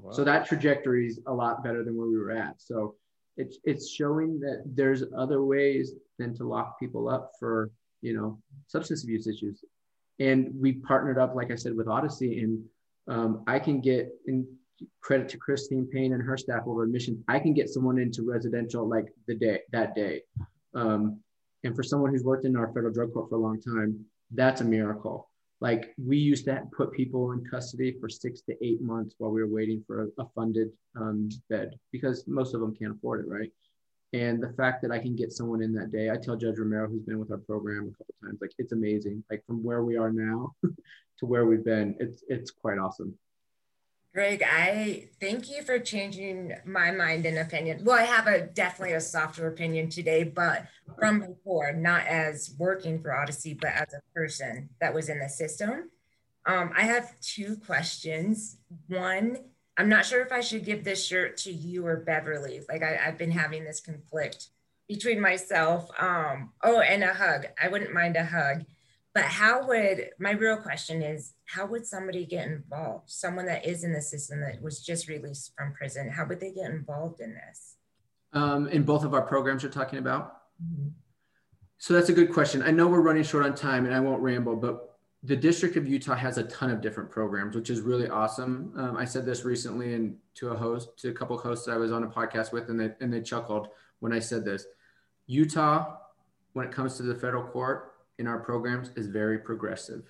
Wow. 0.00 0.12
So 0.12 0.24
that 0.24 0.46
trajectory 0.46 1.06
is 1.06 1.20
a 1.26 1.32
lot 1.32 1.64
better 1.64 1.84
than 1.84 1.96
where 1.96 2.08
we 2.08 2.18
were 2.18 2.32
at. 2.32 2.54
So 2.58 2.96
it's 3.36 3.58
it's 3.64 3.90
showing 3.90 4.38
that 4.40 4.62
there's 4.66 5.02
other 5.16 5.42
ways 5.42 5.94
than 6.18 6.34
to 6.36 6.44
lock 6.44 6.78
people 6.78 7.08
up 7.08 7.32
for 7.38 7.70
you 8.04 8.14
know, 8.16 8.38
substance 8.74 9.02
abuse 9.04 9.26
issues. 9.26 9.64
And 10.28 10.38
we 10.64 10.70
partnered 10.90 11.18
up, 11.22 11.34
like 11.34 11.50
I 11.50 11.56
said, 11.62 11.74
with 11.78 11.88
Odyssey, 11.88 12.32
and 12.42 12.52
um, 13.14 13.30
I 13.54 13.58
can 13.58 13.76
get 13.80 14.04
in 14.26 14.46
credit 15.06 15.28
to 15.30 15.36
Christine 15.44 15.86
Payne 15.92 16.12
and 16.14 16.22
her 16.22 16.36
staff 16.36 16.62
over 16.66 16.82
admission. 16.84 17.12
I 17.28 17.38
can 17.44 17.54
get 17.54 17.68
someone 17.74 17.98
into 18.04 18.20
residential 18.34 18.82
like 18.94 19.08
the 19.28 19.36
day 19.44 19.58
that 19.72 19.94
day. 19.94 20.14
Um, 20.74 21.20
and 21.64 21.74
for 21.76 21.82
someone 21.82 22.10
who's 22.10 22.24
worked 22.30 22.44
in 22.44 22.56
our 22.56 22.68
federal 22.74 22.92
drug 22.92 23.10
court 23.14 23.28
for 23.30 23.36
a 23.36 23.44
long 23.48 23.58
time, 23.60 23.90
that's 24.40 24.60
a 24.60 24.64
miracle. 24.64 25.18
like 25.60 25.94
we 26.10 26.18
used 26.18 26.44
to 26.44 26.62
put 26.76 26.92
people 26.92 27.32
in 27.32 27.44
custody 27.54 27.96
for 28.00 28.08
six 28.08 28.42
to 28.42 28.52
eight 28.66 28.82
months 28.82 29.14
while 29.18 29.30
we 29.30 29.40
were 29.42 29.54
waiting 29.58 29.82
for 29.86 29.96
a, 30.04 30.22
a 30.22 30.26
funded 30.34 30.68
um, 31.00 31.28
bed 31.48 31.68
because 31.90 32.16
most 32.26 32.54
of 32.54 32.60
them 32.60 32.74
can't 32.74 32.94
afford 32.96 33.24
it, 33.24 33.28
right? 33.28 33.50
And 34.14 34.40
the 34.40 34.52
fact 34.52 34.80
that 34.82 34.92
I 34.92 35.00
can 35.00 35.16
get 35.16 35.32
someone 35.32 35.60
in 35.60 35.74
that 35.74 35.90
day, 35.90 36.08
I 36.08 36.16
tell 36.16 36.36
Judge 36.36 36.56
Romero, 36.56 36.88
who's 36.88 37.02
been 37.02 37.18
with 37.18 37.32
our 37.32 37.38
program 37.38 37.92
a 37.92 37.98
couple 37.98 38.14
times, 38.22 38.38
like 38.40 38.52
it's 38.58 38.70
amazing. 38.70 39.24
Like 39.28 39.44
from 39.44 39.64
where 39.64 39.82
we 39.82 39.96
are 39.96 40.12
now 40.12 40.54
to 40.62 41.26
where 41.26 41.46
we've 41.46 41.64
been, 41.64 41.96
it's 41.98 42.22
it's 42.28 42.52
quite 42.52 42.78
awesome. 42.78 43.18
Greg, 44.14 44.44
I 44.44 45.08
thank 45.20 45.50
you 45.50 45.62
for 45.62 45.80
changing 45.80 46.52
my 46.64 46.92
mind 46.92 47.26
and 47.26 47.38
opinion. 47.38 47.82
Well, 47.82 47.98
I 47.98 48.04
have 48.04 48.28
a 48.28 48.46
definitely 48.46 48.94
a 48.94 49.00
softer 49.00 49.48
opinion 49.48 49.90
today, 49.90 50.22
but 50.22 50.68
from 50.96 51.18
before, 51.18 51.72
not 51.72 52.06
as 52.06 52.54
working 52.56 53.02
for 53.02 53.12
Odyssey, 53.12 53.54
but 53.54 53.70
as 53.70 53.92
a 53.94 54.00
person 54.14 54.68
that 54.80 54.94
was 54.94 55.08
in 55.08 55.18
the 55.18 55.28
system. 55.28 55.90
Um, 56.46 56.70
I 56.76 56.82
have 56.82 57.18
two 57.20 57.56
questions. 57.56 58.58
One, 58.86 59.38
I'm 59.76 59.88
not 59.88 60.06
sure 60.06 60.22
if 60.22 60.32
I 60.32 60.40
should 60.40 60.64
give 60.64 60.84
this 60.84 61.04
shirt 61.04 61.36
to 61.38 61.52
you 61.52 61.86
or 61.86 61.96
Beverly. 61.96 62.60
Like 62.68 62.82
I, 62.82 62.96
have 62.96 63.18
been 63.18 63.32
having 63.32 63.64
this 63.64 63.80
conflict 63.80 64.48
between 64.88 65.20
myself. 65.20 65.90
Um, 65.98 66.50
oh, 66.62 66.80
and 66.80 67.02
a 67.02 67.12
hug. 67.12 67.46
I 67.60 67.68
wouldn't 67.68 67.92
mind 67.92 68.16
a 68.16 68.24
hug. 68.24 68.64
But 69.14 69.24
how 69.24 69.66
would 69.68 70.10
my 70.18 70.32
real 70.32 70.56
question 70.56 71.00
is 71.00 71.34
how 71.46 71.66
would 71.66 71.86
somebody 71.86 72.26
get 72.26 72.48
involved? 72.48 73.10
Someone 73.10 73.46
that 73.46 73.64
is 73.64 73.84
in 73.84 73.92
the 73.92 74.02
system 74.02 74.40
that 74.40 74.60
was 74.60 74.80
just 74.80 75.08
released 75.08 75.52
from 75.56 75.72
prison, 75.72 76.10
how 76.10 76.26
would 76.26 76.40
they 76.40 76.52
get 76.52 76.70
involved 76.70 77.20
in 77.20 77.34
this? 77.34 77.76
Um, 78.32 78.66
in 78.68 78.82
both 78.82 79.04
of 79.04 79.14
our 79.14 79.22
programs 79.22 79.62
you're 79.62 79.70
talking 79.70 80.00
about? 80.00 80.40
Mm-hmm. 80.62 80.88
So 81.78 81.94
that's 81.94 82.08
a 82.08 82.12
good 82.12 82.32
question. 82.32 82.62
I 82.62 82.72
know 82.72 82.88
we're 82.88 83.00
running 83.00 83.22
short 83.22 83.44
on 83.44 83.54
time 83.54 83.84
and 83.84 83.94
I 83.94 84.00
won't 84.00 84.20
ramble, 84.20 84.56
but 84.56 84.93
the 85.24 85.34
District 85.34 85.76
of 85.76 85.88
Utah 85.88 86.14
has 86.14 86.36
a 86.36 86.42
ton 86.44 86.70
of 86.70 86.82
different 86.82 87.10
programs, 87.10 87.56
which 87.56 87.70
is 87.70 87.80
really 87.80 88.08
awesome. 88.08 88.72
Um, 88.76 88.96
I 88.96 89.06
said 89.06 89.24
this 89.24 89.42
recently 89.44 89.94
and 89.94 90.16
to 90.34 90.50
a 90.50 90.56
host, 90.56 90.98
to 90.98 91.08
a 91.08 91.12
couple 91.12 91.34
of 91.34 91.42
hosts 91.42 91.66
I 91.66 91.76
was 91.76 91.92
on 91.92 92.04
a 92.04 92.06
podcast 92.06 92.52
with, 92.52 92.68
and 92.68 92.78
they, 92.78 92.90
and 93.00 93.10
they 93.10 93.22
chuckled 93.22 93.68
when 94.00 94.12
I 94.12 94.18
said 94.18 94.44
this. 94.44 94.66
Utah, 95.26 95.96
when 96.52 96.66
it 96.66 96.72
comes 96.72 96.98
to 96.98 97.02
the 97.04 97.14
federal 97.14 97.42
court, 97.42 97.92
in 98.18 98.26
our 98.26 98.38
programs 98.38 98.90
is 98.96 99.06
very 99.06 99.38
progressive. 99.38 100.04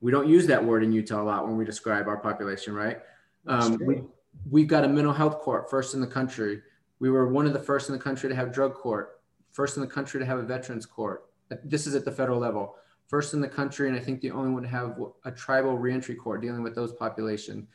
We 0.00 0.12
don't 0.12 0.28
use 0.28 0.46
that 0.46 0.64
word 0.64 0.84
in 0.84 0.92
Utah 0.92 1.22
a 1.22 1.24
lot 1.24 1.46
when 1.46 1.56
we 1.56 1.64
describe 1.64 2.06
our 2.06 2.16
population, 2.16 2.74
right? 2.74 3.00
Um, 3.48 3.76
we, 3.84 4.02
we've 4.48 4.68
got 4.68 4.84
a 4.84 4.88
mental 4.88 5.12
health 5.12 5.40
court, 5.40 5.68
first 5.68 5.94
in 5.94 6.00
the 6.00 6.06
country. 6.06 6.62
We 7.00 7.10
were 7.10 7.28
one 7.28 7.44
of 7.44 7.52
the 7.52 7.58
first 7.58 7.88
in 7.88 7.94
the 7.94 8.00
country 8.00 8.28
to 8.28 8.36
have 8.36 8.52
drug 8.52 8.74
court, 8.74 9.20
first 9.52 9.76
in 9.76 9.82
the 9.82 9.88
country 9.88 10.20
to 10.20 10.26
have 10.26 10.38
a 10.38 10.42
veterans 10.42 10.86
court. 10.86 11.24
This 11.64 11.88
is 11.88 11.94
at 11.96 12.04
the 12.04 12.12
federal 12.12 12.38
level. 12.38 12.76
First 13.08 13.34
in 13.34 13.40
the 13.40 13.48
country, 13.48 13.88
and 13.88 13.96
I 13.96 14.00
think 14.00 14.20
the 14.20 14.32
only 14.32 14.50
one 14.50 14.62
to 14.62 14.68
have 14.68 14.98
a 15.24 15.30
tribal 15.30 15.78
reentry 15.78 16.14
court 16.14 16.42
dealing 16.42 16.62
with 16.62 16.74
those 16.74 16.92
population. 16.92 17.68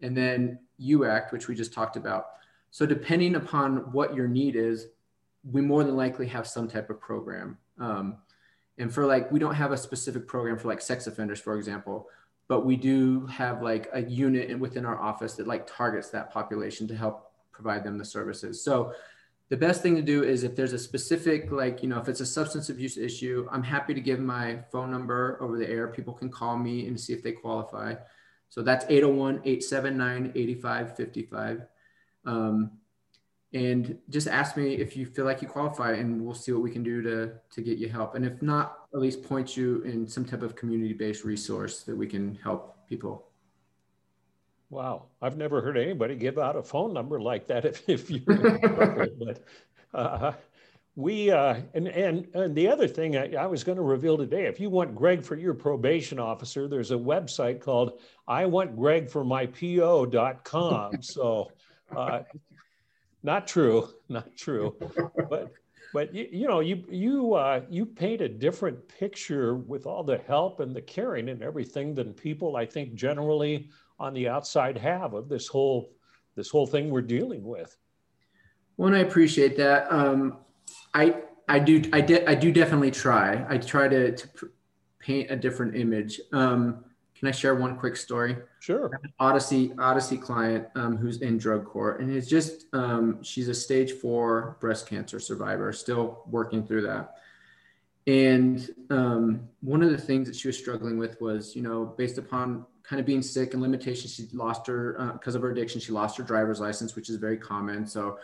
And 0.00 0.16
then 0.16 0.60
UACT, 0.80 1.32
which 1.32 1.48
we 1.48 1.54
just 1.54 1.72
talked 1.72 1.96
about. 1.96 2.26
So 2.70 2.86
depending 2.86 3.34
upon 3.34 3.92
what 3.92 4.14
your 4.14 4.28
need 4.28 4.56
is, 4.56 4.86
we 5.50 5.60
more 5.60 5.84
than 5.84 5.96
likely 5.96 6.26
have 6.28 6.46
some 6.46 6.68
type 6.68 6.90
of 6.90 7.00
program. 7.00 7.58
Um, 7.78 8.18
and 8.78 8.92
for 8.92 9.04
like 9.04 9.30
we 9.30 9.38
don't 9.38 9.54
have 9.54 9.72
a 9.72 9.76
specific 9.76 10.26
program 10.26 10.56
for 10.56 10.68
like 10.68 10.80
sex 10.80 11.06
offenders 11.06 11.40
for 11.40 11.56
example 11.56 12.08
but 12.46 12.64
we 12.64 12.76
do 12.76 13.26
have 13.26 13.60
like 13.60 13.90
a 13.92 14.02
unit 14.02 14.58
within 14.58 14.86
our 14.86 14.98
office 14.98 15.34
that 15.34 15.46
like 15.46 15.66
targets 15.66 16.08
that 16.10 16.32
population 16.32 16.88
to 16.88 16.96
help 16.96 17.32
provide 17.52 17.84
them 17.84 17.98
the 17.98 18.04
services 18.04 18.62
so 18.62 18.92
the 19.48 19.56
best 19.56 19.82
thing 19.82 19.96
to 19.96 20.02
do 20.02 20.24
is 20.24 20.44
if 20.44 20.54
there's 20.54 20.74
a 20.74 20.78
specific 20.78 21.50
like 21.50 21.82
you 21.82 21.88
know 21.88 21.98
if 21.98 22.08
it's 22.08 22.20
a 22.20 22.26
substance 22.26 22.68
abuse 22.68 22.96
issue 22.96 23.48
i'm 23.50 23.62
happy 23.62 23.94
to 23.94 24.00
give 24.00 24.20
my 24.20 24.58
phone 24.70 24.90
number 24.90 25.38
over 25.40 25.58
the 25.58 25.68
air. 25.68 25.88
People 25.88 26.14
can 26.14 26.30
call 26.30 26.56
me 26.56 26.86
and 26.86 27.00
see 27.00 27.12
if 27.12 27.22
they 27.22 27.32
qualify. 27.32 27.94
So 28.50 28.62
that's 28.62 28.86
801-879-8555 28.86 31.66
um, 32.24 32.70
and 33.54 33.98
just 34.10 34.28
ask 34.28 34.56
me 34.56 34.74
if 34.74 34.96
you 34.96 35.06
feel 35.06 35.24
like 35.24 35.40
you 35.40 35.48
qualify 35.48 35.92
and 35.92 36.22
we'll 36.22 36.34
see 36.34 36.52
what 36.52 36.62
we 36.62 36.70
can 36.70 36.82
do 36.82 37.00
to 37.02 37.32
to 37.50 37.62
get 37.62 37.78
you 37.78 37.88
help. 37.88 38.14
And 38.14 38.24
if 38.24 38.42
not 38.42 38.80
at 38.92 39.00
least 39.00 39.22
point 39.22 39.56
you 39.56 39.82
in 39.82 40.06
some 40.06 40.24
type 40.24 40.42
of 40.42 40.54
community-based 40.54 41.24
resource 41.24 41.82
that 41.84 41.96
we 41.96 42.06
can 42.06 42.34
help 42.36 42.86
people 42.88 43.27
wow 44.70 45.06
i've 45.22 45.36
never 45.36 45.60
heard 45.60 45.76
anybody 45.76 46.14
give 46.14 46.38
out 46.38 46.56
a 46.56 46.62
phone 46.62 46.92
number 46.92 47.20
like 47.20 47.46
that 47.46 47.64
if, 47.64 47.88
if 47.88 48.10
you're 48.10 48.20
but 49.18 49.42
uh, 49.94 50.32
we 50.96 51.30
uh, 51.30 51.60
and, 51.74 51.88
and 51.88 52.26
and 52.34 52.54
the 52.54 52.68
other 52.68 52.88
thing 52.88 53.16
I, 53.16 53.32
I 53.34 53.46
was 53.46 53.62
going 53.64 53.76
to 53.76 53.82
reveal 53.82 54.18
today 54.18 54.46
if 54.46 54.58
you 54.60 54.68
want 54.68 54.94
greg 54.94 55.22
for 55.22 55.36
your 55.36 55.54
probation 55.54 56.18
officer 56.18 56.68
there's 56.68 56.90
a 56.90 56.96
website 56.96 57.60
called 57.60 58.00
i 58.26 58.44
want 58.46 58.76
greg 58.76 59.08
for 59.08 59.24
my 59.24 59.46
po.com 59.46 61.02
so 61.02 61.50
uh, 61.96 62.20
not 63.22 63.46
true, 63.46 63.88
not 64.08 64.36
true. 64.36 64.76
but 65.28 65.52
but 65.92 66.14
you, 66.14 66.28
you 66.30 66.48
know 66.48 66.60
you 66.60 66.84
you 66.90 67.34
uh, 67.34 67.60
you 67.68 67.86
paint 67.86 68.20
a 68.20 68.28
different 68.28 68.86
picture 68.88 69.54
with 69.56 69.86
all 69.86 70.02
the 70.02 70.18
help 70.18 70.60
and 70.60 70.74
the 70.74 70.82
caring 70.82 71.28
and 71.28 71.42
everything 71.42 71.94
than 71.94 72.12
people 72.12 72.56
I 72.56 72.66
think 72.66 72.94
generally 72.94 73.70
on 73.98 74.14
the 74.14 74.28
outside 74.28 74.76
have 74.78 75.14
of 75.14 75.28
this 75.28 75.48
whole 75.48 75.92
this 76.34 76.50
whole 76.50 76.66
thing 76.66 76.90
we're 76.90 77.02
dealing 77.02 77.42
with. 77.42 77.76
Well, 78.76 78.94
I 78.94 78.98
appreciate 78.98 79.56
that. 79.56 79.90
Um, 79.90 80.38
I 80.94 81.22
I 81.48 81.58
do 81.58 81.82
I 81.92 82.00
did 82.00 82.28
I 82.28 82.34
do 82.34 82.52
definitely 82.52 82.90
try. 82.90 83.44
I 83.48 83.58
try 83.58 83.88
to, 83.88 84.12
to 84.12 84.50
paint 84.98 85.30
a 85.30 85.36
different 85.36 85.74
image. 85.76 86.20
Um, 86.32 86.84
can 87.18 87.26
I 87.26 87.32
share 87.32 87.54
one 87.56 87.76
quick 87.76 87.96
story? 87.96 88.36
Sure. 88.60 88.90
Odyssey 89.18 89.72
Odyssey 89.78 90.16
client 90.16 90.68
um, 90.76 90.96
who's 90.96 91.20
in 91.20 91.36
drug 91.36 91.64
court, 91.64 92.00
and 92.00 92.14
it's 92.14 92.28
just 92.28 92.66
um, 92.72 93.22
she's 93.24 93.48
a 93.48 93.54
stage 93.54 93.92
four 93.92 94.56
breast 94.60 94.86
cancer 94.86 95.18
survivor, 95.18 95.72
still 95.72 96.22
working 96.30 96.64
through 96.64 96.82
that. 96.82 97.16
And 98.06 98.70
um, 98.90 99.48
one 99.60 99.82
of 99.82 99.90
the 99.90 99.98
things 99.98 100.28
that 100.28 100.36
she 100.36 100.48
was 100.48 100.56
struggling 100.56 100.96
with 100.96 101.20
was, 101.20 101.56
you 101.56 101.62
know, 101.62 101.84
based 101.84 102.18
upon 102.18 102.64
kind 102.84 103.00
of 103.00 103.06
being 103.06 103.20
sick 103.20 103.52
and 103.52 103.60
limitations, 103.60 104.14
she 104.14 104.28
lost 104.32 104.66
her 104.68 105.12
because 105.14 105.34
uh, 105.34 105.38
of 105.38 105.42
her 105.42 105.50
addiction. 105.50 105.80
She 105.80 105.92
lost 105.92 106.16
her 106.18 106.22
driver's 106.22 106.60
license, 106.60 106.94
which 106.94 107.10
is 107.10 107.16
very 107.16 107.36
common. 107.36 107.84
So 107.86 108.18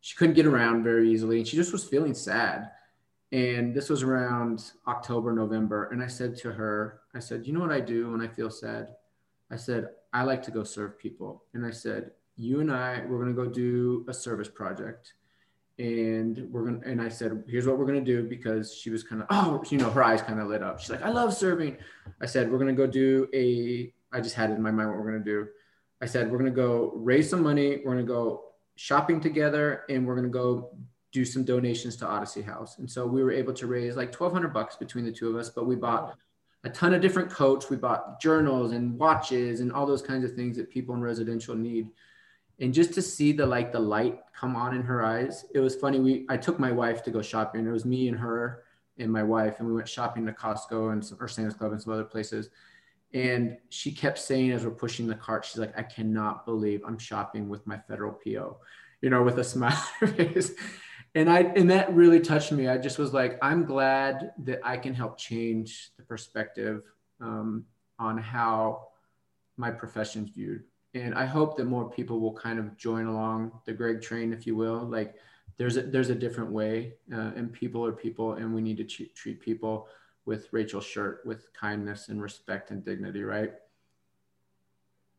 she 0.00 0.16
couldn't 0.16 0.34
get 0.34 0.46
around 0.46 0.84
very 0.84 1.10
easily, 1.10 1.38
and 1.38 1.46
she 1.46 1.56
just 1.56 1.72
was 1.72 1.84
feeling 1.84 2.14
sad. 2.14 2.70
And 3.30 3.74
this 3.74 3.90
was 3.90 4.02
around 4.02 4.72
October, 4.86 5.32
November. 5.32 5.90
And 5.90 6.02
I 6.02 6.06
said 6.06 6.36
to 6.38 6.52
her, 6.52 7.00
I 7.14 7.18
said, 7.18 7.46
You 7.46 7.52
know 7.52 7.60
what 7.60 7.72
I 7.72 7.80
do 7.80 8.10
when 8.10 8.22
I 8.22 8.28
feel 8.28 8.50
sad? 8.50 8.94
I 9.50 9.56
said, 9.56 9.88
I 10.12 10.22
like 10.22 10.42
to 10.44 10.50
go 10.50 10.64
serve 10.64 10.98
people. 10.98 11.44
And 11.52 11.64
I 11.66 11.70
said, 11.70 12.12
You 12.36 12.60
and 12.60 12.72
I, 12.72 13.02
we're 13.06 13.22
going 13.22 13.34
to 13.34 13.42
go 13.42 13.48
do 13.48 14.06
a 14.08 14.14
service 14.14 14.48
project. 14.48 15.12
And 15.78 16.48
we're 16.50 16.62
going 16.62 16.80
to, 16.80 16.88
and 16.88 17.02
I 17.02 17.10
said, 17.10 17.44
Here's 17.46 17.66
what 17.66 17.78
we're 17.78 17.84
going 17.86 18.02
to 18.02 18.12
do 18.12 18.26
because 18.26 18.74
she 18.74 18.88
was 18.88 19.02
kind 19.02 19.20
of, 19.20 19.26
oh, 19.30 19.62
you 19.68 19.76
know, 19.76 19.90
her 19.90 20.02
eyes 20.02 20.22
kind 20.22 20.40
of 20.40 20.48
lit 20.48 20.62
up. 20.62 20.80
She's 20.80 20.90
like, 20.90 21.02
I 21.02 21.10
love 21.10 21.34
serving. 21.34 21.76
I 22.22 22.26
said, 22.26 22.50
We're 22.50 22.58
going 22.58 22.74
to 22.74 22.86
go 22.86 22.90
do 22.90 23.28
a, 23.34 23.92
I 24.10 24.22
just 24.22 24.36
had 24.36 24.50
it 24.50 24.54
in 24.54 24.62
my 24.62 24.70
mind 24.70 24.88
what 24.88 24.98
we're 24.98 25.10
going 25.10 25.22
to 25.22 25.30
do. 25.30 25.48
I 26.00 26.06
said, 26.06 26.30
We're 26.30 26.38
going 26.38 26.50
to 26.50 26.56
go 26.56 26.92
raise 26.94 27.28
some 27.28 27.42
money. 27.42 27.82
We're 27.84 27.92
going 27.92 28.06
to 28.06 28.10
go 28.10 28.44
shopping 28.76 29.20
together 29.20 29.82
and 29.90 30.06
we're 30.06 30.14
going 30.14 30.26
to 30.26 30.30
go 30.30 30.70
do 31.12 31.24
some 31.24 31.44
donations 31.44 31.96
to 31.96 32.06
Odyssey 32.06 32.42
House. 32.42 32.78
And 32.78 32.90
so 32.90 33.06
we 33.06 33.22
were 33.22 33.32
able 33.32 33.54
to 33.54 33.66
raise 33.66 33.96
like 33.96 34.08
1200 34.08 34.52
bucks 34.52 34.76
between 34.76 35.04
the 35.04 35.12
two 35.12 35.30
of 35.30 35.36
us, 35.36 35.48
but 35.48 35.66
we 35.66 35.76
bought 35.76 36.16
a 36.64 36.70
ton 36.70 36.92
of 36.92 37.00
different 37.00 37.30
coats. 37.30 37.70
We 37.70 37.76
bought 37.76 38.20
journals 38.20 38.72
and 38.72 38.98
watches 38.98 39.60
and 39.60 39.72
all 39.72 39.86
those 39.86 40.02
kinds 40.02 40.24
of 40.24 40.34
things 40.34 40.56
that 40.56 40.70
people 40.70 40.94
in 40.94 41.00
residential 41.00 41.54
need. 41.54 41.88
And 42.60 42.74
just 42.74 42.92
to 42.94 43.02
see 43.02 43.32
the 43.32 43.46
like 43.46 43.72
the 43.72 43.78
light 43.78 44.20
come 44.34 44.56
on 44.56 44.74
in 44.74 44.82
her 44.82 45.04
eyes, 45.04 45.46
it 45.54 45.60
was 45.60 45.76
funny. 45.76 46.00
We 46.00 46.26
I 46.28 46.36
took 46.36 46.58
my 46.58 46.72
wife 46.72 47.02
to 47.04 47.10
go 47.10 47.22
shopping. 47.22 47.66
It 47.66 47.70
was 47.70 47.84
me 47.84 48.08
and 48.08 48.18
her 48.18 48.64
and 48.98 49.12
my 49.12 49.22
wife, 49.22 49.60
and 49.60 49.68
we 49.68 49.74
went 49.74 49.88
shopping 49.88 50.26
to 50.26 50.32
Costco 50.32 50.92
and 50.92 51.08
or 51.20 51.28
Sam's 51.28 51.54
Club 51.54 51.70
and 51.70 51.80
some 51.80 51.92
other 51.92 52.04
places. 52.04 52.50
And 53.14 53.56
she 53.70 53.92
kept 53.92 54.18
saying 54.18 54.50
as 54.50 54.64
we're 54.64 54.72
pushing 54.72 55.06
the 55.06 55.14
cart, 55.14 55.44
she's 55.44 55.58
like, 55.58 55.78
I 55.78 55.82
cannot 55.82 56.44
believe 56.44 56.82
I'm 56.84 56.98
shopping 56.98 57.48
with 57.48 57.64
my 57.66 57.78
federal 57.78 58.12
PO, 58.12 58.58
you 59.00 59.08
know, 59.08 59.22
with 59.22 59.38
a 59.38 59.44
smile 59.44 59.72
on 60.02 60.08
her 60.08 60.14
face 60.14 60.50
and 61.18 61.28
I 61.28 61.40
and 61.40 61.68
that 61.70 61.92
really 61.92 62.20
touched 62.20 62.52
me. 62.52 62.68
I 62.68 62.78
just 62.78 62.96
was 62.96 63.12
like, 63.12 63.38
I'm 63.42 63.64
glad 63.64 64.32
that 64.44 64.60
I 64.62 64.76
can 64.76 64.94
help 64.94 65.18
change 65.18 65.90
the 65.96 66.04
perspective 66.04 66.84
um, 67.20 67.64
on 67.98 68.18
how 68.18 68.88
my 69.56 69.72
profession's 69.72 70.30
viewed, 70.30 70.62
and 70.94 71.16
I 71.16 71.26
hope 71.26 71.56
that 71.56 71.64
more 71.64 71.90
people 71.90 72.20
will 72.20 72.34
kind 72.34 72.60
of 72.60 72.76
join 72.76 73.06
along 73.06 73.50
the 73.66 73.72
Greg 73.72 74.00
train, 74.00 74.32
if 74.32 74.46
you 74.46 74.54
will. 74.54 74.78
Like, 74.78 75.16
there's 75.56 75.76
a 75.76 75.82
there's 75.82 76.10
a 76.10 76.14
different 76.14 76.52
way, 76.52 76.94
uh, 77.12 77.32
and 77.34 77.52
people 77.52 77.84
are 77.84 77.92
people, 77.92 78.34
and 78.34 78.54
we 78.54 78.60
need 78.60 78.76
to 78.76 78.84
treat, 78.84 79.16
treat 79.16 79.40
people 79.40 79.88
with 80.24 80.46
Rachel 80.52 80.80
Shirt 80.80 81.22
with 81.24 81.52
kindness 81.52 82.10
and 82.10 82.22
respect 82.22 82.70
and 82.70 82.84
dignity, 82.84 83.24
right? 83.24 83.54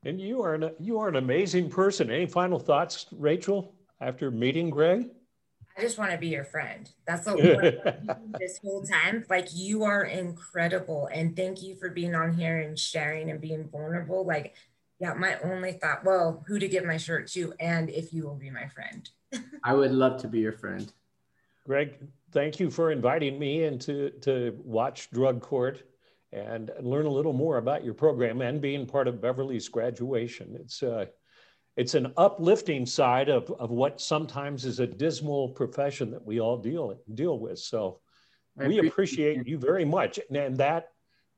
And 0.04 0.22
you 0.22 0.42
are 0.44 0.54
an 0.54 0.72
you 0.80 0.98
are 1.00 1.10
an 1.10 1.18
amazing 1.18 1.70
person. 1.70 2.10
Any 2.10 2.26
final 2.26 2.58
thoughts, 2.58 3.08
Rachel, 3.12 3.76
after 4.00 4.32
meeting 4.32 4.70
Greg? 4.70 5.10
Just 5.80 5.98
want 5.98 6.12
to 6.12 6.18
be 6.18 6.28
your 6.28 6.44
friend. 6.44 6.90
That's 7.08 7.26
what 7.26 7.38
this 8.40 8.60
whole 8.64 8.84
time. 8.84 9.26
Like 9.30 9.48
you 9.54 9.84
are 9.84 10.04
incredible, 10.04 11.10
and 11.12 11.36
thank 11.36 11.62
you 11.62 11.76
for 11.76 11.90
being 11.90 12.16
on 12.16 12.34
here 12.34 12.60
and 12.60 12.78
sharing 12.78 13.30
and 13.30 13.42
being 13.42 13.68
vulnerable. 13.70 14.26
Like, 14.26 14.56
yeah, 15.00 15.14
my 15.14 15.38
only 15.44 15.74
thought, 15.74 16.04
well, 16.04 16.44
who 16.48 16.60
to 16.60 16.68
give 16.68 16.86
my 16.86 16.98
shirt 16.98 17.28
to, 17.32 17.54
and 17.60 17.90
if 17.90 18.14
you 18.14 18.24
will 18.24 18.36
be 18.36 18.50
my 18.50 18.68
friend. 18.68 19.10
I 19.64 19.74
would 19.74 19.92
love 19.92 20.22
to 20.22 20.28
be 20.28 20.40
your 20.40 20.54
friend. 20.54 20.92
Greg, 21.66 21.96
thank 22.32 22.60
you 22.60 22.70
for 22.70 22.92
inviting 22.92 23.38
me 23.38 23.64
in 23.64 23.80
to, 23.80 24.10
to 24.22 24.58
watch 24.64 25.12
Drug 25.12 25.42
Court 25.42 25.84
and 26.32 26.72
learn 26.82 27.06
a 27.06 27.12
little 27.12 27.34
more 27.34 27.58
about 27.58 27.84
your 27.84 27.94
program 27.94 28.42
and 28.42 28.62
being 28.62 28.86
part 28.86 29.08
of 29.08 29.22
Beverly's 29.22 29.68
graduation. 29.68 30.56
It's 30.60 30.84
uh, 30.84 31.06
it's 31.80 31.94
an 31.94 32.12
uplifting 32.18 32.86
side 32.86 33.30
of, 33.30 33.50
of 33.52 33.72
what 33.72 34.02
sometimes 34.02 34.66
is 34.66 34.82
a 34.82 34.86
dismal 34.86 35.48
profession 35.48 36.12
that 36.12 36.26
we 36.26 36.42
all 36.42 36.58
deal 36.58 36.94
deal 37.14 37.40
with. 37.40 37.58
So 37.58 38.02
I 38.60 38.68
we 38.68 38.80
appreciate 38.80 39.48
you 39.48 39.58
very 39.58 39.86
much. 39.86 40.20
And 40.30 40.58
that 40.58 40.90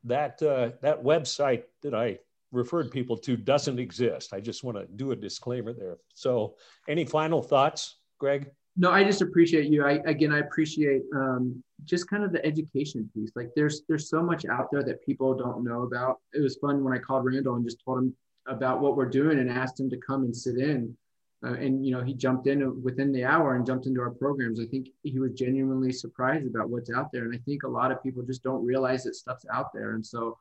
that 0.05 0.41
uh, 0.41 0.71
that 0.81 1.03
website 1.03 1.65
that 1.83 1.93
I 1.93 2.17
referred 2.51 2.89
people 2.89 3.17
to 3.19 3.37
doesn't 3.37 3.77
exist. 3.77 4.33
I 4.33 4.39
just 4.39 4.63
want 4.63 4.77
to 4.77 4.87
do 4.87 5.11
a 5.11 5.15
disclaimer 5.15 5.73
there. 5.73 5.97
So 6.15 6.55
any 6.89 7.05
final 7.05 7.43
thoughts, 7.43 7.97
Greg? 8.17 8.49
No, 8.75 8.89
I 8.89 9.03
just 9.03 9.21
appreciate 9.21 9.67
you. 9.67 9.85
I 9.85 9.99
again, 10.05 10.33
I 10.33 10.39
appreciate 10.39 11.03
um, 11.13 11.63
just 11.83 12.09
kind 12.09 12.23
of 12.23 12.31
the 12.31 12.43
education 12.43 13.07
piece. 13.13 13.31
Like, 13.35 13.51
there's 13.55 13.83
there's 13.87 14.09
so 14.09 14.23
much 14.23 14.45
out 14.45 14.69
there 14.71 14.81
that 14.81 15.05
people 15.05 15.35
don't 15.35 15.63
know 15.63 15.83
about. 15.83 16.17
It 16.33 16.41
was 16.41 16.57
fun 16.57 16.83
when 16.83 16.93
I 16.93 16.97
called 16.97 17.25
Randall 17.25 17.57
and 17.57 17.63
just 17.63 17.83
told 17.85 17.99
him 17.99 18.15
about 18.47 18.81
what 18.81 18.95
we're 18.95 19.09
doing 19.09 19.39
and 19.39 19.49
asked 19.49 19.79
him 19.79 19.89
to 19.89 19.97
come 19.97 20.23
and 20.23 20.35
sit 20.35 20.57
in. 20.57 20.95
Uh, 21.43 21.53
and 21.53 21.85
you 21.85 21.91
know, 21.91 22.03
he 22.03 22.13
jumped 22.13 22.45
in 22.47 22.83
within 22.83 23.11
the 23.11 23.25
hour 23.25 23.55
and 23.55 23.65
jumped 23.65 23.87
into 23.87 24.01
our 24.01 24.11
programs. 24.11 24.59
I 24.59 24.65
think 24.65 24.89
he 25.03 25.19
was 25.19 25.31
genuinely 25.31 25.91
surprised 25.91 26.45
about 26.45 26.69
what's 26.69 26.91
out 26.91 27.11
there, 27.11 27.23
and 27.25 27.33
I 27.33 27.39
think 27.45 27.63
a 27.63 27.67
lot 27.67 27.91
of 27.91 28.03
people 28.03 28.21
just 28.21 28.43
don't 28.43 28.63
realize 28.63 29.03
that 29.03 29.15
stuff's 29.15 29.45
out 29.51 29.73
there. 29.73 29.95
And 29.95 30.05
so, 30.05 30.37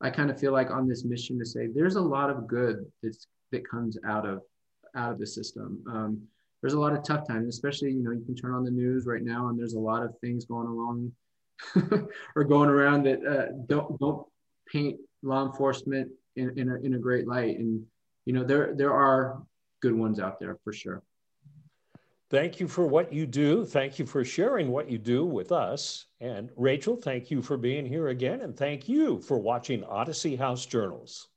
I 0.00 0.08
kind 0.08 0.30
of 0.30 0.40
feel 0.40 0.52
like 0.52 0.70
on 0.70 0.88
this 0.88 1.04
mission 1.04 1.38
to 1.38 1.44
say 1.44 1.66
there's 1.66 1.96
a 1.96 2.00
lot 2.00 2.30
of 2.30 2.46
good 2.46 2.86
that's 3.02 3.26
that 3.52 3.68
comes 3.68 3.98
out 4.06 4.26
of 4.26 4.42
out 4.94 5.12
of 5.12 5.18
the 5.18 5.26
system. 5.26 5.82
Um, 5.88 6.22
there's 6.60 6.74
a 6.74 6.80
lot 6.80 6.92
of 6.92 7.04
tough 7.04 7.26
times, 7.26 7.48
especially, 7.48 7.92
you 7.92 8.02
know, 8.02 8.10
you 8.10 8.24
can 8.24 8.34
turn 8.34 8.54
on 8.54 8.64
the 8.64 8.70
news 8.70 9.06
right 9.06 9.22
now 9.22 9.48
and 9.48 9.58
there's 9.58 9.74
a 9.74 9.78
lot 9.78 10.02
of 10.02 10.18
things 10.20 10.44
going 10.44 10.66
along 10.66 11.12
or 12.36 12.44
going 12.44 12.68
around 12.68 13.04
that 13.04 13.24
uh, 13.24 13.52
don't, 13.66 13.98
don't 14.00 14.26
paint 14.70 14.98
law 15.22 15.46
enforcement 15.46 16.10
in, 16.38 16.58
in, 16.58 16.70
a, 16.70 16.76
in 16.76 16.94
a 16.94 16.98
great 16.98 17.26
light. 17.26 17.58
And, 17.58 17.84
you 18.24 18.32
know, 18.32 18.44
there, 18.44 18.74
there 18.74 18.92
are 18.92 19.42
good 19.80 19.94
ones 19.94 20.20
out 20.20 20.38
there 20.40 20.58
for 20.64 20.72
sure. 20.72 21.02
Thank 22.30 22.60
you 22.60 22.68
for 22.68 22.86
what 22.86 23.10
you 23.10 23.26
do. 23.26 23.64
Thank 23.64 23.98
you 23.98 24.04
for 24.04 24.22
sharing 24.22 24.70
what 24.70 24.90
you 24.90 24.98
do 24.98 25.24
with 25.24 25.50
us. 25.50 26.06
And 26.20 26.50
Rachel, 26.56 26.96
thank 26.96 27.30
you 27.30 27.40
for 27.40 27.56
being 27.56 27.86
here 27.86 28.08
again. 28.08 28.42
And 28.42 28.54
thank 28.54 28.86
you 28.86 29.20
for 29.22 29.38
watching 29.38 29.82
Odyssey 29.84 30.36
House 30.36 30.66
Journals. 30.66 31.28